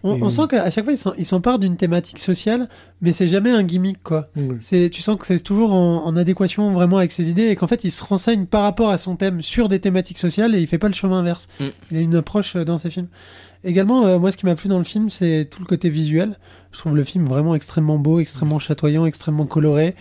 On, 0.05 0.29
sent 0.29 0.43
qu'à 0.49 0.69
chaque 0.69 0.85
fois, 0.85 0.93
ils 1.17 1.25
s'emparent 1.25 1.59
d'une 1.59 1.77
thématique 1.77 2.19
sociale, 2.19 2.69
mais 3.01 3.11
c'est 3.11 3.27
jamais 3.27 3.49
un 3.49 3.63
gimmick, 3.63 4.03
quoi. 4.03 4.29
C'est, 4.59 4.89
tu 4.89 5.01
sens 5.01 5.17
que 5.17 5.25
c'est 5.25 5.39
toujours 5.39 5.73
en, 5.73 6.05
en 6.05 6.15
adéquation 6.15 6.71
vraiment 6.73 6.97
avec 6.97 7.11
ses 7.11 7.29
idées 7.29 7.47
et 7.47 7.55
qu'en 7.55 7.67
fait, 7.67 7.83
il 7.83 7.91
se 7.91 8.03
renseigne 8.03 8.45
par 8.45 8.61
rapport 8.61 8.89
à 8.89 8.97
son 8.97 9.15
thème 9.15 9.41
sur 9.41 9.67
des 9.67 9.79
thématiques 9.79 10.19
sociales 10.19 10.55
et 10.55 10.61
il 10.61 10.67
fait 10.67 10.77
pas 10.77 10.87
le 10.87 10.93
chemin 10.93 11.19
inverse. 11.19 11.47
Mm. 11.59 11.65
Il 11.91 11.97
a 11.97 11.99
une 12.01 12.15
approche 12.15 12.55
euh, 12.55 12.63
dans 12.63 12.77
ses 12.77 12.89
films. 12.89 13.07
Également, 13.63 14.05
euh, 14.05 14.19
moi, 14.19 14.31
ce 14.31 14.37
qui 14.37 14.45
m'a 14.45 14.55
plu 14.55 14.69
dans 14.69 14.77
le 14.77 14.83
film, 14.83 15.09
c'est 15.09 15.47
tout 15.49 15.59
le 15.59 15.65
côté 15.65 15.89
visuel. 15.89 16.37
Je 16.71 16.79
trouve 16.79 16.95
le 16.95 17.03
film 17.03 17.25
vraiment 17.25 17.55
extrêmement 17.55 17.97
beau, 17.97 18.19
extrêmement 18.19 18.59
chatoyant, 18.59 19.05
extrêmement 19.05 19.45
coloré. 19.45 19.95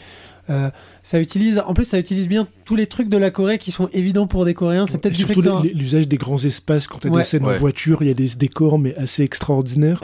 Euh, 0.50 0.70
ça 1.02 1.20
utilise, 1.20 1.62
en 1.66 1.72
plus, 1.74 1.84
ça 1.86 1.98
utilise 1.98 2.28
bien 2.28 2.46
tous 2.64 2.76
les 2.76 2.86
trucs 2.86 3.08
de 3.08 3.16
la 3.16 3.30
Corée 3.30 3.56
qui 3.58 3.70
sont 3.70 3.88
évidents 3.92 4.26
pour 4.26 4.44
des 4.44 4.52
Coréens. 4.54 4.84
C'est 4.86 4.98
peut-être 4.98 5.16
surtout 5.16 5.40
ça- 5.42 5.62
l'usage 5.74 6.06
des 6.06 6.16
grands 6.18 6.42
espaces 6.44 6.86
quand 6.86 6.98
t'as 6.98 7.08
Ouais. 7.08 7.22
des 7.22 7.24
scènes 7.24 7.44
Ouais. 7.44 7.54
en 7.56 7.58
voiture, 7.58 8.02
il 8.02 8.08
y 8.08 8.10
a 8.10 8.14
des 8.14 8.28
décors 8.38 8.78
mais 8.78 8.94
assez 8.96 9.22
extraordinaires 9.22 10.00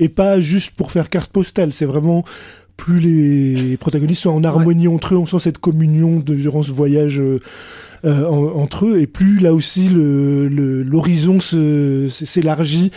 et 0.00 0.08
pas 0.08 0.40
juste 0.40 0.72
pour 0.76 0.90
faire 0.90 1.08
carte 1.08 1.30
postale. 1.30 1.72
C'est 1.72 1.84
vraiment 1.86 2.24
plus 2.76 3.00
les 3.00 3.76
protagonistes 3.76 4.22
sont 4.22 4.30
en 4.30 4.44
harmonie 4.44 4.86
entre 4.88 5.14
eux, 5.14 5.18
on 5.18 5.26
sent 5.26 5.40
cette 5.40 5.58
communion 5.58 6.20
de, 6.20 6.34
durant 6.36 6.62
ce 6.62 6.70
voyage 6.70 7.20
euh, 7.20 7.40
euh, 8.04 8.24
en- 8.26 8.54
entre 8.60 8.86
eux 8.86 9.00
et 9.00 9.08
plus 9.08 9.40
là 9.40 9.52
aussi 9.52 9.88
le 9.88 10.46
le- 10.48 10.82
l'horizon 10.84 11.40
s'élargit. 11.40 12.90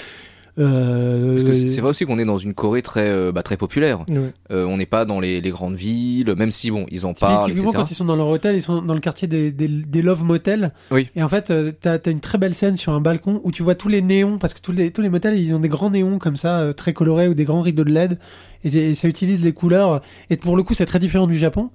Euh, 0.62 1.32
Parce 1.34 1.44
que 1.44 1.54
c'est 1.68 1.82
vrai 1.82 1.90
aussi 1.90 2.06
qu'on 2.06 2.20
est 2.20 2.26
dans 2.26 2.38
une 2.38 2.54
Corée 2.54 2.82
très 2.82 3.10
euh, 3.10 3.32
bah, 3.32 3.44
très 3.44 3.58
populaire. 3.58 4.06
ouais. 4.10 4.32
Euh, 4.52 4.66
on 4.66 4.78
n'est 4.78 4.86
pas 4.86 5.06
dans 5.06 5.20
les, 5.20 5.42
les 5.42 5.50
grandes 5.50 5.76
villes, 5.76 6.34
même 6.38 6.52
si 6.52 6.72
bon 6.72 6.86
ils 6.92 7.06
en 7.06 7.14
Typiquement, 7.14 7.38
parlent, 7.40 7.52
etc. 7.52 7.68
quand 7.74 7.92
ils 7.92 7.96
sont 7.96 8.06
dans 8.06 8.16
leur 8.16 8.28
hôtel, 8.28 8.56
ils 8.56 8.62
sont 8.62 8.82
dans 8.82 8.94
le 8.94 9.00
quartier 9.00 9.28
des, 9.28 9.52
des, 9.52 9.68
des 9.68 10.02
Love 10.02 10.24
Motels. 10.24 10.72
Oui. 10.92 11.10
Et 11.16 11.24
en 11.24 11.28
fait, 11.30 11.50
euh, 11.52 11.72
t'as 11.80 11.98
as 12.06 12.10
une 12.10 12.20
très 12.20 12.38
belle 12.38 12.54
scène 12.54 12.76
sur 12.76 12.94
un 12.94 13.02
balcon 13.02 13.42
où 13.44 13.52
tu 13.52 13.64
vois 13.64 13.76
tous 13.76 13.88
les 13.90 14.02
néons, 14.02 14.38
parce 14.38 14.54
que 14.54 14.62
tous 14.62 14.72
les, 14.72 14.92
tous 14.92 15.02
les 15.02 15.10
motels, 15.10 15.38
ils 15.40 15.56
ont 15.56 15.60
des 15.60 15.70
grands 15.70 15.90
néons 15.90 16.20
comme 16.20 16.38
ça, 16.38 16.60
euh, 16.60 16.74
très 16.74 16.94
colorés, 16.94 17.28
ou 17.28 17.34
des 17.34 17.44
grands 17.46 17.62
rideaux 17.62 17.84
de 17.84 17.92
LED. 17.92 18.18
Et, 18.64 18.76
et 18.92 18.96
ça 18.96 19.08
utilise 19.08 19.44
les 19.44 19.54
couleurs. 19.54 20.02
Et 20.30 20.38
pour 20.38 20.56
le 20.56 20.64
coup, 20.64 20.74
c'est 20.74 20.86
très 20.86 21.00
différent 21.00 21.28
du 21.28 21.38
Japon, 21.38 21.70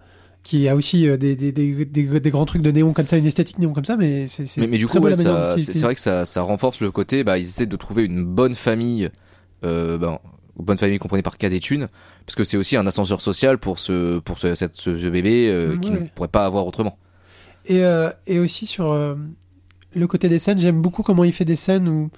qui 0.46 0.68
a 0.68 0.76
aussi 0.76 1.08
euh, 1.08 1.16
des, 1.16 1.34
des, 1.34 1.50
des, 1.50 2.30
grands 2.30 2.44
trucs 2.46 2.62
de 2.62 2.70
néon 2.70 2.92
comme 2.92 3.08
ça, 3.08 3.16
une 3.16 3.26
esthétique 3.26 3.58
néon 3.58 3.72
comme 3.72 3.84
ça, 3.84 3.96
mais 3.96 4.28
c'est 4.28 4.44
Mais, 4.58 4.68
mais 4.68 4.78
du 4.78 4.86
coup, 4.86 4.98
ouais, 5.00 5.12
c'est 5.12 5.80
vrai 5.80 5.96
que 5.96 6.00
ça, 6.00 6.24
ça 6.24 6.42
renforce 6.42 6.80
le 6.80 6.92
côté, 6.92 7.24
bah, 7.24 7.36
ils 7.36 7.42
essaient 7.42 7.66
de 7.66 7.74
trouver 7.76 8.04
une 8.04 8.24
bonne 8.24 8.54
famille, 8.54 9.10
euh, 9.64 9.98
ben, 9.98 10.20
bonne 10.56 10.78
famille 10.78 10.98
comprenez 11.00 11.24
par 11.24 11.36
cas 11.36 11.48
des 11.48 11.58
thunes, 11.58 11.88
parce 12.24 12.36
que 12.36 12.44
c'est 12.44 12.56
aussi 12.56 12.76
un 12.76 12.86
ascenseur 12.86 13.20
social 13.22 13.58
pour 13.58 13.80
ce, 13.80 14.20
pour 14.20 14.38
ce, 14.38 14.54
cette- 14.54 14.76
ce, 14.76 14.96
ce 14.96 15.08
bébé 15.08 15.48
euh, 15.48 15.76
qui 15.78 15.90
ne 15.90 15.98
pourrait 16.14 16.28
pas 16.28 16.46
avoir 16.46 16.64
autrement. 16.64 16.96
Et, 17.66 17.82
euh, 17.84 18.10
et 18.28 18.38
aussi 18.38 18.66
sur 18.66 18.92
euh, 18.92 19.16
le 19.96 20.06
côté 20.06 20.28
des 20.28 20.38
scènes, 20.38 20.60
j'aime 20.60 20.80
beaucoup 20.80 21.02
comment 21.02 21.24
il 21.24 21.32
fait 21.32 21.44
des 21.44 21.56
scènes 21.56 21.88
où 21.88 22.08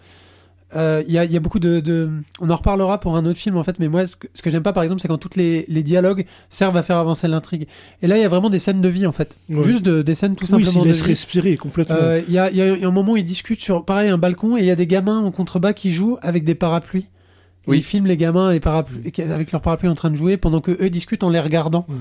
euh, 0.76 1.02
il 1.06 1.14
y, 1.14 1.18
a, 1.18 1.24
il 1.24 1.32
y 1.32 1.36
a 1.36 1.40
beaucoup 1.40 1.58
de, 1.60 1.80
de- 1.80 2.10
On 2.40 2.50
en 2.50 2.56
reparlera 2.56 3.00
pour 3.00 3.16
un 3.16 3.24
autre 3.24 3.38
film 3.38 3.56
en 3.56 3.64
fait, 3.64 3.78
mais 3.78 3.88
moi 3.88 4.06
ce 4.06 4.16
que, 4.16 4.50
j'aime 4.50 4.62
pas 4.62 4.72
par 4.74 4.82
exemple, 4.82 5.00
c'est 5.00 5.08
quand 5.08 5.16
toutes 5.18 5.36
les, 5.36 5.64
les 5.68 5.82
dialogues 5.82 6.26
servent 6.50 6.76
à 6.76 6.82
faire 6.82 6.98
avancer 6.98 7.26
l'intrigue. 7.28 7.66
Et 8.02 8.06
là, 8.06 8.18
il 8.18 8.20
y 8.20 8.24
a 8.24 8.28
vraiment 8.28 8.50
des 8.50 8.58
scènes 8.58 8.82
de 8.82 8.88
vie 8.88 9.06
en 9.06 9.12
fait. 9.12 9.38
Ouais. 9.48 9.64
Juste 9.64 9.82
de- 9.84 10.02
des 10.02 10.14
scènes 10.14 10.36
tout 10.36 10.44
Oui, 10.52 10.62
simplement 10.64 10.82
de 10.84 10.88
laisse 10.88 11.02
respirer 11.02 11.56
complètement. 11.56 11.96
Euh, 11.98 12.20
Il 12.28 12.34
y, 12.34 12.38
a, 12.38 12.50
il 12.50 12.56
y 12.56 12.62
a 12.84 12.86
un 12.86 12.90
moment 12.90 13.12
où 13.12 13.16
ils 13.16 13.24
discutent 13.24 13.60
sur 13.62 13.84
pareil 13.84 14.10
un 14.10 14.18
balcon 14.18 14.56
et 14.56 14.60
il 14.60 14.66
y 14.66 14.70
a 14.70 14.76
des 14.76 14.86
gamins 14.86 15.18
en 15.20 15.30
contrebas 15.30 15.72
qui 15.72 15.92
jouent 15.92 16.18
avec 16.20 16.44
des 16.44 16.54
parapluies. 16.54 17.06
Et 17.66 17.70
Oui. 17.70 17.78
Ils 17.78 17.82
filment 17.82 18.06
les 18.06 18.16
gamins 18.16 18.50
et 18.50 18.60
parapluies, 18.60 19.10
avec 19.30 19.52
leurs 19.52 19.60
parapluies 19.62 19.88
en 19.90 19.94
train 19.94 20.10
de 20.10 20.16
jouer 20.16 20.36
pendant 20.36 20.60
que 20.60 20.70
eux 20.82 20.90
discutent 20.90 21.22
en 21.24 21.30
les 21.30 21.40
regardant. 21.40 21.84
Mm. 21.88 21.94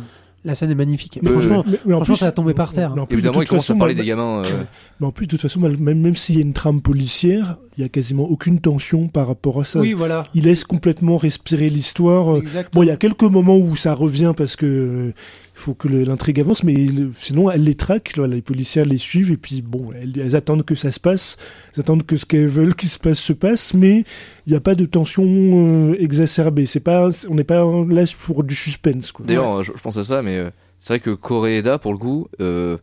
La 0.48 0.56
scène 0.56 0.72
est 0.72 0.76
magnifique. 0.76 1.20
Mais- 1.22 1.30
Franchement, 1.30 1.66
Mais- 1.68 1.78
mais 1.86 1.94
en 1.94 1.98
franchement, 1.98 2.14
plus- 2.16 2.20
ça 2.22 2.28
a 2.28 2.32
tombé 2.32 2.54
par 2.54 2.72
terre. 2.72 2.94
mais 2.96 3.02
en 3.02 3.06
plus, 3.06 3.16
de 3.16 3.20
Évidemment, 3.20 3.34
toute 3.40 3.44
ils 3.44 3.50
commencent 3.50 3.66
façon, 3.68 3.76
à 3.76 3.80
parler 3.80 3.96
des 3.96 4.06
gamins. 4.06 4.44
euh, 4.46 4.64
Mais 5.02 5.08
en 5.08 5.12
plus, 5.12 5.26
de 5.28 5.32
toute 5.32 5.42
façon, 5.42 5.60
mal- 5.60 5.76
même, 5.78 6.00
même 6.00 6.16
s'il 6.16 6.36
y 6.36 6.38
a 6.40 6.42
une 6.42 6.54
trame 6.54 6.80
policière, 6.82 7.58
il 7.78 7.82
y 7.82 7.84
a 7.86 7.90
quasiment 7.90 8.24
aucune 8.24 8.60
tension 8.60 9.10
par 9.10 9.28
rapport 9.28 9.60
à 9.60 9.66
ça. 9.66 9.80
oui, 9.82 9.92
voilà. 9.92 10.24
Il 10.34 10.46
laisse 10.46 10.64
complètement 10.64 11.18
respirer 11.18 11.70
l'histoire. 11.70 12.38
Exactement. 12.38 12.80
Bon, 12.80 12.84
il 12.84 12.88
y 12.88 12.92
a 12.92 12.96
quelques 12.98 13.24
moments 13.24 13.58
où 13.58 13.76
ça 13.76 13.94
revient 13.94 14.34
parce 14.38 14.56
que 14.56 14.66
euh, 14.66 15.14
faut 15.60 15.74
que 15.74 15.88
l'intrigue 15.88 16.40
avance, 16.40 16.64
mais 16.64 16.74
le- 16.74 17.12
sinon, 17.20 17.50
elle 17.52 17.64
les 17.64 17.76
traque. 17.76 18.14
Voilà, 18.16 18.36
les 18.36 18.42
policiers 18.42 18.84
les 18.86 18.98
suivent 18.98 19.32
et 19.32 19.38
puis 19.38 19.62
bon, 19.62 19.90
elles, 20.00 20.18
elles 20.20 20.36
attendent 20.36 20.64
que 20.64 20.76
ça 20.76 20.92
se 20.92 21.00
passe, 21.00 21.38
elles 21.74 21.82
attendent 21.82 22.06
que 22.06 22.16
ce 22.16 22.26
qu'elles 22.26 22.48
veulent 22.48 22.76
qu'il 22.76 22.90
se 22.90 23.00
passe 23.00 23.20
se 23.20 23.34
passe, 23.34 23.74
mais 23.74 24.04
il 24.46 24.52
n'y 24.52 24.56
a 24.56 24.60
pas 24.62 24.76
de 24.76 24.86
tension 24.86 25.24
euh, 25.26 25.96
exacerbée. 26.00 26.66
C'est 26.66 26.80
pas, 26.80 27.10
on 27.30 27.36
n'est 27.36 27.44
pas 27.44 27.64
là 27.90 28.04
pour 28.26 28.44
du 28.44 28.56
suspense. 28.56 29.12
D'ailleurs, 29.22 29.64
je, 29.64 29.72
je 29.76 29.82
pense 29.82 29.98
à 29.98 30.04
ça, 30.04 30.22
mais 30.22 30.38
euh, 30.38 30.50
c'est 30.80 30.94
vrai 30.94 31.00
que 31.00 31.10
Koreeda, 31.12 31.80
pour 31.80 31.92
le 31.92 31.98
coup, 31.98 32.28
euh, 32.40 32.78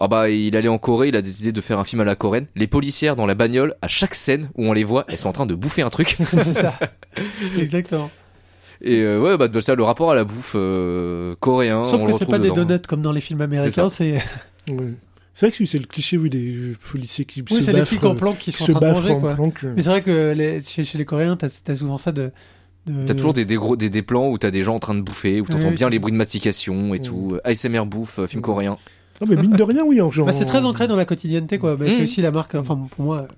ah 0.00 0.06
bah, 0.08 0.30
il 0.30 0.54
allait 0.56 0.68
en 0.68 0.78
Corée, 0.78 1.08
il 1.08 1.16
a 1.16 1.22
décidé 1.22 1.50
de 1.50 1.60
faire 1.60 1.78
un 1.80 1.84
film 1.84 2.00
à 2.00 2.04
la 2.04 2.14
coréenne. 2.14 2.46
Les 2.54 2.68
policières 2.68 3.16
dans 3.16 3.26
la 3.26 3.34
bagnole, 3.34 3.74
à 3.82 3.88
chaque 3.88 4.14
scène 4.14 4.48
où 4.56 4.64
on 4.66 4.72
les 4.72 4.84
voit, 4.84 5.04
elles 5.08 5.18
sont 5.18 5.28
en 5.28 5.32
train 5.32 5.46
de 5.46 5.54
bouffer 5.56 5.82
un 5.82 5.90
truc. 5.90 6.16
c'est 6.30 6.52
ça. 6.54 6.78
Exactement. 7.58 8.10
Et 8.82 9.00
euh, 9.02 9.20
ouais, 9.20 9.36
bah, 9.36 9.48
ça, 9.60 9.74
le 9.74 9.82
rapport 9.82 10.10
à 10.10 10.14
la 10.14 10.24
bouffe 10.24 10.52
euh, 10.54 11.34
coréen. 11.40 11.82
Sauf 11.84 12.02
on 12.02 12.06
que 12.06 12.12
c'est 12.12 12.26
pas 12.26 12.38
des 12.38 12.50
donuts 12.50 12.78
comme 12.88 13.02
dans 13.02 13.12
les 13.12 13.20
films 13.20 13.40
américains, 13.40 13.88
c'est 13.88 14.22
Ouais. 14.68 14.92
C'est 15.34 15.46
vrai 15.46 15.56
que 15.56 15.64
c'est 15.64 15.78
le 15.78 15.86
cliché 15.86 16.16
oui, 16.18 16.30
des 16.30 16.74
policiers 16.90 17.24
qui 17.24 17.42
oui, 17.48 17.56
se 17.56 17.62
c'est 17.62 17.72
les 17.72 17.84
flics 17.84 18.02
en 18.04 18.10
euh, 18.10 18.14
planque 18.14 18.38
qui 18.38 18.50
qui 18.50 18.58
sont 18.58 18.66
se 18.66 18.72
en 18.72 18.80
train 18.80 18.88
de 18.90 18.94
manger 18.94 19.10
en 19.12 19.20
quoi. 19.20 19.34
planque. 19.34 19.62
Mais 19.76 19.82
c'est 19.82 19.88
vrai 19.90 20.02
que 20.02 20.32
les- 20.36 20.60
chez, 20.60 20.82
chez 20.84 20.98
les 20.98 21.04
Coréens, 21.04 21.36
t'as 21.36 21.46
as 21.68 21.74
souvent 21.76 21.96
ça 21.96 22.10
de. 22.12 22.32
de- 22.86 23.04
T'as 23.06 23.14
toujours 23.14 23.32
des, 23.34 23.44
des, 23.44 23.54
gros, 23.54 23.76
des, 23.76 23.88
des 23.88 24.02
plans 24.02 24.28
où 24.28 24.36
t'as 24.36 24.50
des 24.50 24.62
gens 24.64 24.74
en 24.74 24.78
train 24.80 24.94
de 24.96 25.00
bouffer, 25.00 25.40
où 25.40 25.44
t'entends 25.46 25.68
oui, 25.68 25.74
bien 25.74 25.88
les 25.88 25.98
bruits 26.00 26.12
de 26.12 26.16
mastication 26.18 26.92
et 26.92 26.98
tout. 26.98 27.34
Euh, 27.34 27.40
ASMR 27.44 27.84
bouffe, 27.86 28.18
euh, 28.18 28.26
film 28.26 28.42
coréen. 28.42 28.76
Non, 29.20 29.26
mais 29.28 29.36
mine 29.36 29.52
de 29.56 29.62
rien, 29.62 29.84
oui, 29.84 30.00
en 30.00 30.10
genre. 30.10 30.26
Bah, 30.26 30.32
c'est 30.32 30.44
très 30.44 30.64
ancré 30.64 30.86
dans 30.88 30.96
la 30.96 31.04
quotidienneté 31.04 31.58
quoi. 31.58 31.76
Bah, 31.76 31.86
C'est 31.88 32.00
Mm. 32.00 32.02
aussi 32.02 32.20
la 32.20 32.30
marque. 32.32 32.54
Enfin 32.56 32.76
pour 32.96 33.04
moi, 33.04 33.28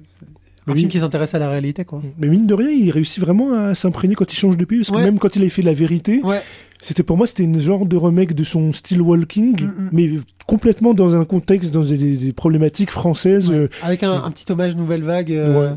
un 0.70 0.76
film 0.76 0.88
qui 0.88 1.00
s'intéresse 1.00 1.34
à 1.34 1.38
la 1.38 1.48
réalité 1.50 1.84
quoi. 1.84 2.02
Mais 2.18 2.28
mine 2.28 2.46
de 2.46 2.54
rien, 2.54 2.70
il 2.70 2.90
réussit 2.90 3.20
vraiment 3.20 3.52
à 3.52 3.74
s'imprégner 3.74 4.14
quand 4.14 4.32
il 4.32 4.36
change 4.36 4.56
de 4.56 4.64
pays, 4.64 4.78
parce 4.78 4.90
que 4.90 4.96
Ouais. 4.96 5.04
même 5.04 5.18
quand 5.18 5.36
il 5.36 5.42
avait 5.42 5.48
fait 5.50 5.62
La 5.62 5.72
Vérité, 5.74 6.20
Ouais. 6.22 6.40
c'était 6.80 7.02
pour 7.02 7.16
moi 7.16 7.26
c'était 7.26 7.42
une 7.44 7.60
genre 7.60 7.86
de 7.86 7.96
remake 7.96 8.34
de 8.34 8.44
son 8.44 8.72
Still 8.72 9.00
Walking, 9.02 9.60
Mm, 9.62 9.66
mm. 9.66 9.88
mais 9.92 10.10
complètement 10.46 10.94
dans 10.94 11.14
un 11.16 11.24
contexte, 11.24 11.70
dans 11.72 11.82
des, 11.84 12.32
problématiques 12.32 12.90
françaises. 12.90 13.50
Ouais. 13.50 13.56
euh, 13.56 13.68
Avec 13.82 14.02
un, 14.02 14.12
un 14.24 14.30
petit 14.30 14.50
hommage 14.52 14.76
nouvelle 14.76 15.02
vague. 15.02 15.32
euh. 15.32 15.74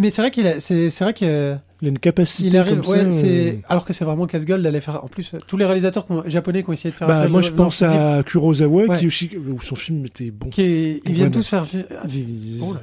Mais 0.00 0.10
c'est 0.10 0.22
vrai 0.22 0.32
qu'il 0.32 0.44
a, 0.48 0.58
c'est, 0.58 0.88
vrai 1.00 1.14
que 1.14 1.54
il 1.80 1.86
a 1.86 1.90
une 1.90 2.00
capacité 2.00 2.48
il 2.48 2.56
arrive, 2.56 2.80
comme 2.80 3.12
ça. 3.12 3.26
euh, 3.26 3.52
alors 3.68 3.84
que 3.84 3.92
c'est 3.92 4.04
vraiment 4.04 4.26
casse-gueule 4.26 4.60
d'aller 4.60 4.80
faire. 4.80 5.04
En 5.04 5.06
plus, 5.06 5.36
tous 5.46 5.56
les 5.56 5.64
réalisateurs 5.64 6.04
japonais 6.26 6.64
qui 6.64 6.70
ont 6.70 6.72
essayé 6.72 6.90
de 6.90 6.96
faire. 6.96 7.06
Bah, 7.06 7.28
moi, 7.28 7.42
je 7.42 7.52
pense 7.52 7.80
à 7.82 8.24
Kurosawa, 8.26 8.86
Ouais. 8.86 8.98
qui 8.98 9.06
aussi, 9.06 9.30
où 9.36 9.60
son 9.60 9.76
film 9.76 10.04
était 10.04 10.32
bon. 10.32 10.48
qui 10.48 10.62
est- 10.62 11.00
ils 11.06 11.12
viennent 11.12 11.30
tous 11.30 11.46
faire. 11.48 11.62
Ils- 12.08 12.58
Oh 12.60 12.74
là. 12.74 12.80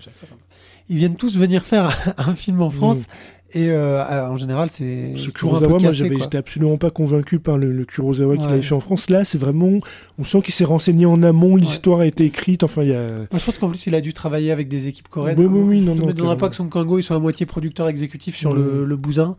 Ils 0.91 0.97
viennent 0.97 1.15
tous 1.15 1.38
venir 1.38 1.63
faire 1.63 2.13
un 2.17 2.34
film 2.34 2.62
en 2.62 2.69
France 2.69 3.08
et 3.54 3.69
euh, 3.69 4.04
euh, 4.04 4.27
en 4.27 4.36
général 4.36 4.69
c'est 4.69 5.13
Ce 5.15 5.30
Kurosawa, 5.30 5.80
moi, 5.80 5.91
j'étais 5.91 6.38
absolument 6.38 6.77
pas 6.77 6.89
convaincu 6.89 7.39
par 7.39 7.58
le, 7.58 7.71
le 7.71 7.86
Kurosawa 7.86 8.36
qu'il 8.36 8.49
avait 8.49 8.62
fait 8.62 8.75
en 8.75 8.82
France. 8.82 9.10
Là, 9.10 9.23
c'est 9.23 9.38
vraiment, 9.38 9.80
on 10.19 10.25
sent 10.25 10.41
qu'il 10.41 10.54
s'est 10.54 10.65
renseigné 10.65 11.06
en 11.06 11.23
amont, 11.23 11.56
l'histoire 11.56 12.01
a 12.01 12.06
été 12.06 12.25
écrite. 12.25 12.63
Enfin, 12.63 12.84
il 12.84 12.89
y 12.89 12.93
a. 12.93 13.08
Moi, 13.08 13.39
je 13.39 13.45
pense 13.45 13.58
qu'en 13.58 13.69
plus 13.69 13.88
il 13.88 13.95
a 13.95 14.01
dû 14.01 14.12
travailler 14.12 14.51
avec 14.51 14.67
des 14.67 14.88
équipes 14.88 15.08
coréennes. 15.08 15.39
Oui, 15.39 15.45
oui, 15.45 15.62
oui, 15.62 15.82
non, 15.82 15.95
non, 15.95 16.01
ne 16.01 16.08
m'étonnerait 16.08 16.36
pas 16.36 16.49
que 16.49 16.56
Song 16.56 16.69
Kang-ho 16.69 16.99
il 16.99 17.04
soit 17.04 17.15
à 17.15 17.19
moitié 17.19 17.45
producteur 17.45 17.88
exécutif 17.88 18.36
sur 18.36 18.54
le, 18.54 18.84
le 18.84 18.97
bousin. 18.97 19.38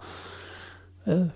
Euh, 1.08 1.26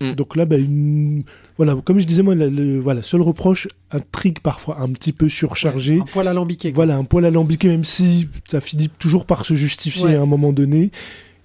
Donc 0.00 0.36
là, 0.36 0.44
bah, 0.44 0.58
une... 0.58 1.22
voilà, 1.56 1.76
comme 1.84 1.98
je 2.00 2.04
disais, 2.04 2.22
moi, 2.22 2.34
le, 2.34 2.48
le- 2.50 2.78
voilà, 2.80 3.00
seul 3.00 3.22
reproche, 3.22 3.68
intrigue 3.92 4.40
parfois 4.40 4.80
un 4.80 4.88
petit 4.90 5.12
peu 5.12 5.28
surchargée. 5.28 6.00
un 6.00 6.04
poil 6.04 6.26
alambiqué. 6.28 6.70
quoi. 6.72 6.84
Voilà, 6.84 6.96
un 6.98 7.04
poil 7.04 7.24
alambiqué, 7.24 7.68
même 7.68 7.84
si 7.84 8.28
ça 8.50 8.60
finit 8.60 8.88
toujours 8.88 9.24
par 9.24 9.46
se 9.46 9.54
justifier 9.54 10.06
Ouais. 10.06 10.14
à 10.16 10.20
un 10.22 10.26
moment 10.26 10.52
donné. 10.52 10.90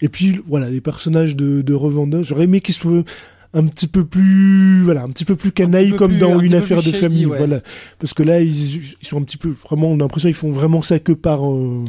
Et 0.01 0.09
puis, 0.09 0.39
voilà, 0.47 0.69
les 0.69 0.81
personnages 0.81 1.35
de, 1.35 1.62
de 1.62 1.73
revendeurs, 1.73 2.23
j'aurais 2.23 2.45
aimé 2.45 2.59
qu'ils 2.59 2.73
soient 2.75 3.03
un 3.53 3.65
petit 3.65 3.88
peu 3.88 4.05
plus, 4.05 4.83
voilà, 4.83 5.03
un 5.03 5.09
petit 5.09 5.25
peu 5.25 5.35
plus 5.35 5.51
canailles 5.51 5.91
peu 5.91 5.97
comme 5.97 6.12
plus- 6.12 6.19
dans 6.19 6.38
un 6.38 6.39
une 6.39 6.53
affaire 6.53 6.77
de 6.77 6.83
shady, 6.83 6.97
famille, 6.99 7.25
ouais. 7.25 7.38
voilà. 7.38 7.62
Parce 7.97 8.13
que 8.13 8.21
là, 8.23 8.41
ils, 8.41 8.77
ils 9.01 9.07
sont 9.07 9.17
un 9.19 9.23
petit 9.23 9.38
peu, 9.38 9.49
vraiment, 9.49 9.89
on 9.89 9.95
a 9.95 9.97
l'impression 9.99 10.29
qu'ils 10.29 10.35
font 10.35 10.51
vraiment 10.51 10.81
ça 10.83 10.99
que 10.99 11.12
par 11.13 11.49
euh, 11.51 11.83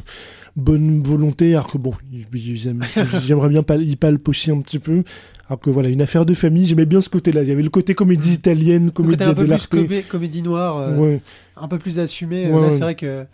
bonne 0.56 1.02
volonté, 1.02 1.52
alors 1.54 1.68
que 1.68 1.78
bon, 1.78 1.92
ils- 2.12 2.26
ils 2.34 2.56
j'aimerais 2.56 3.48
bien 3.50 3.62
pas, 3.62 3.76
ils 3.76 3.96
palpent 3.96 4.28
aussi 4.28 4.50
un 4.50 4.60
petit 4.60 4.78
peu. 4.78 5.02
Alors 5.48 5.58
que 5.60 5.68
voilà, 5.68 5.88
une 5.88 6.00
affaire 6.00 6.24
de 6.24 6.32
famille, 6.32 6.64
j'aimais 6.64 6.86
bien 6.86 7.00
ce 7.00 7.08
côté-là. 7.08 7.42
Il 7.42 7.48
y 7.48 7.52
avait 7.52 7.62
le 7.62 7.70
côté 7.70 7.94
comédie 7.94 8.34
italienne, 8.34 8.84
Mm. 8.84 8.86
Le 8.86 8.90
comédie 8.92 9.16
côté 9.18 9.24
un 9.24 9.34
peu 9.34 9.34
plus 9.34 9.44
dell'arte. 9.48 9.72
comé- 9.72 10.02
comédie 10.02 10.42
noire, 10.42 10.76
euh, 10.78 10.96
Ouais. 10.96 11.20
un 11.56 11.66
peu 11.68 11.78
plus 11.78 11.98
assumé. 11.98 12.50
Ouais, 12.50 12.62
là, 12.62 12.70
c'est 12.70 12.78
vrai 12.80 12.94
que 12.94 13.24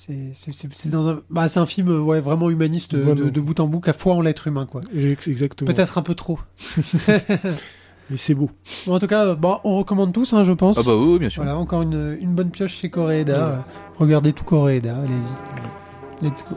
c'est 0.00 0.30
c'est- 0.32 0.52
c'est- 0.52 0.68
c'est 0.72 0.88
dans 0.90 1.08
un, 1.08 1.20
bah, 1.28 1.48
c'est 1.48 1.58
un 1.58 1.66
film 1.66 1.88
euh, 1.88 2.00
ouais, 2.00 2.20
vraiment 2.20 2.50
humaniste 2.50 2.94
euh, 2.94 3.02
Voilà. 3.02 3.22
de, 3.24 3.30
de 3.30 3.40
bout 3.40 3.58
en 3.58 3.66
bout, 3.66 3.80
à 3.88 3.92
foi 3.92 4.14
en 4.14 4.20
l'être 4.20 4.46
humain, 4.46 4.64
quoi. 4.64 4.80
Ex- 4.96 5.26
Exactement. 5.26 5.72
Peut-être 5.72 5.98
un 5.98 6.02
peu 6.02 6.14
trop. 6.14 6.38
Mais 8.10 8.16
c'est 8.16 8.34
beau. 8.34 8.48
Bon, 8.86 8.94
en 8.94 8.98
tout 9.00 9.06
cas, 9.08 9.34
bon, 9.34 9.58
on 9.64 9.76
recommande 9.78 10.12
tous, 10.12 10.32
hein, 10.32 10.44
je 10.44 10.52
pense. 10.52 10.78
Ah 10.78 10.82
bah 10.86 10.94
oui, 10.96 11.18
bien 11.18 11.28
sûr. 11.28 11.42
Voilà, 11.42 11.58
encore 11.58 11.82
une, 11.82 12.16
une 12.20 12.32
bonne 12.34 12.50
pioche 12.50 12.74
chez 12.76 12.90
Koreeda. 12.90 13.44
Euh, 13.48 13.56
Regardez 13.98 14.32
tout 14.32 14.44
Koreeda, 14.44 14.96
allez-y. 14.96 16.24
Let's 16.26 16.44
go. 16.48 16.56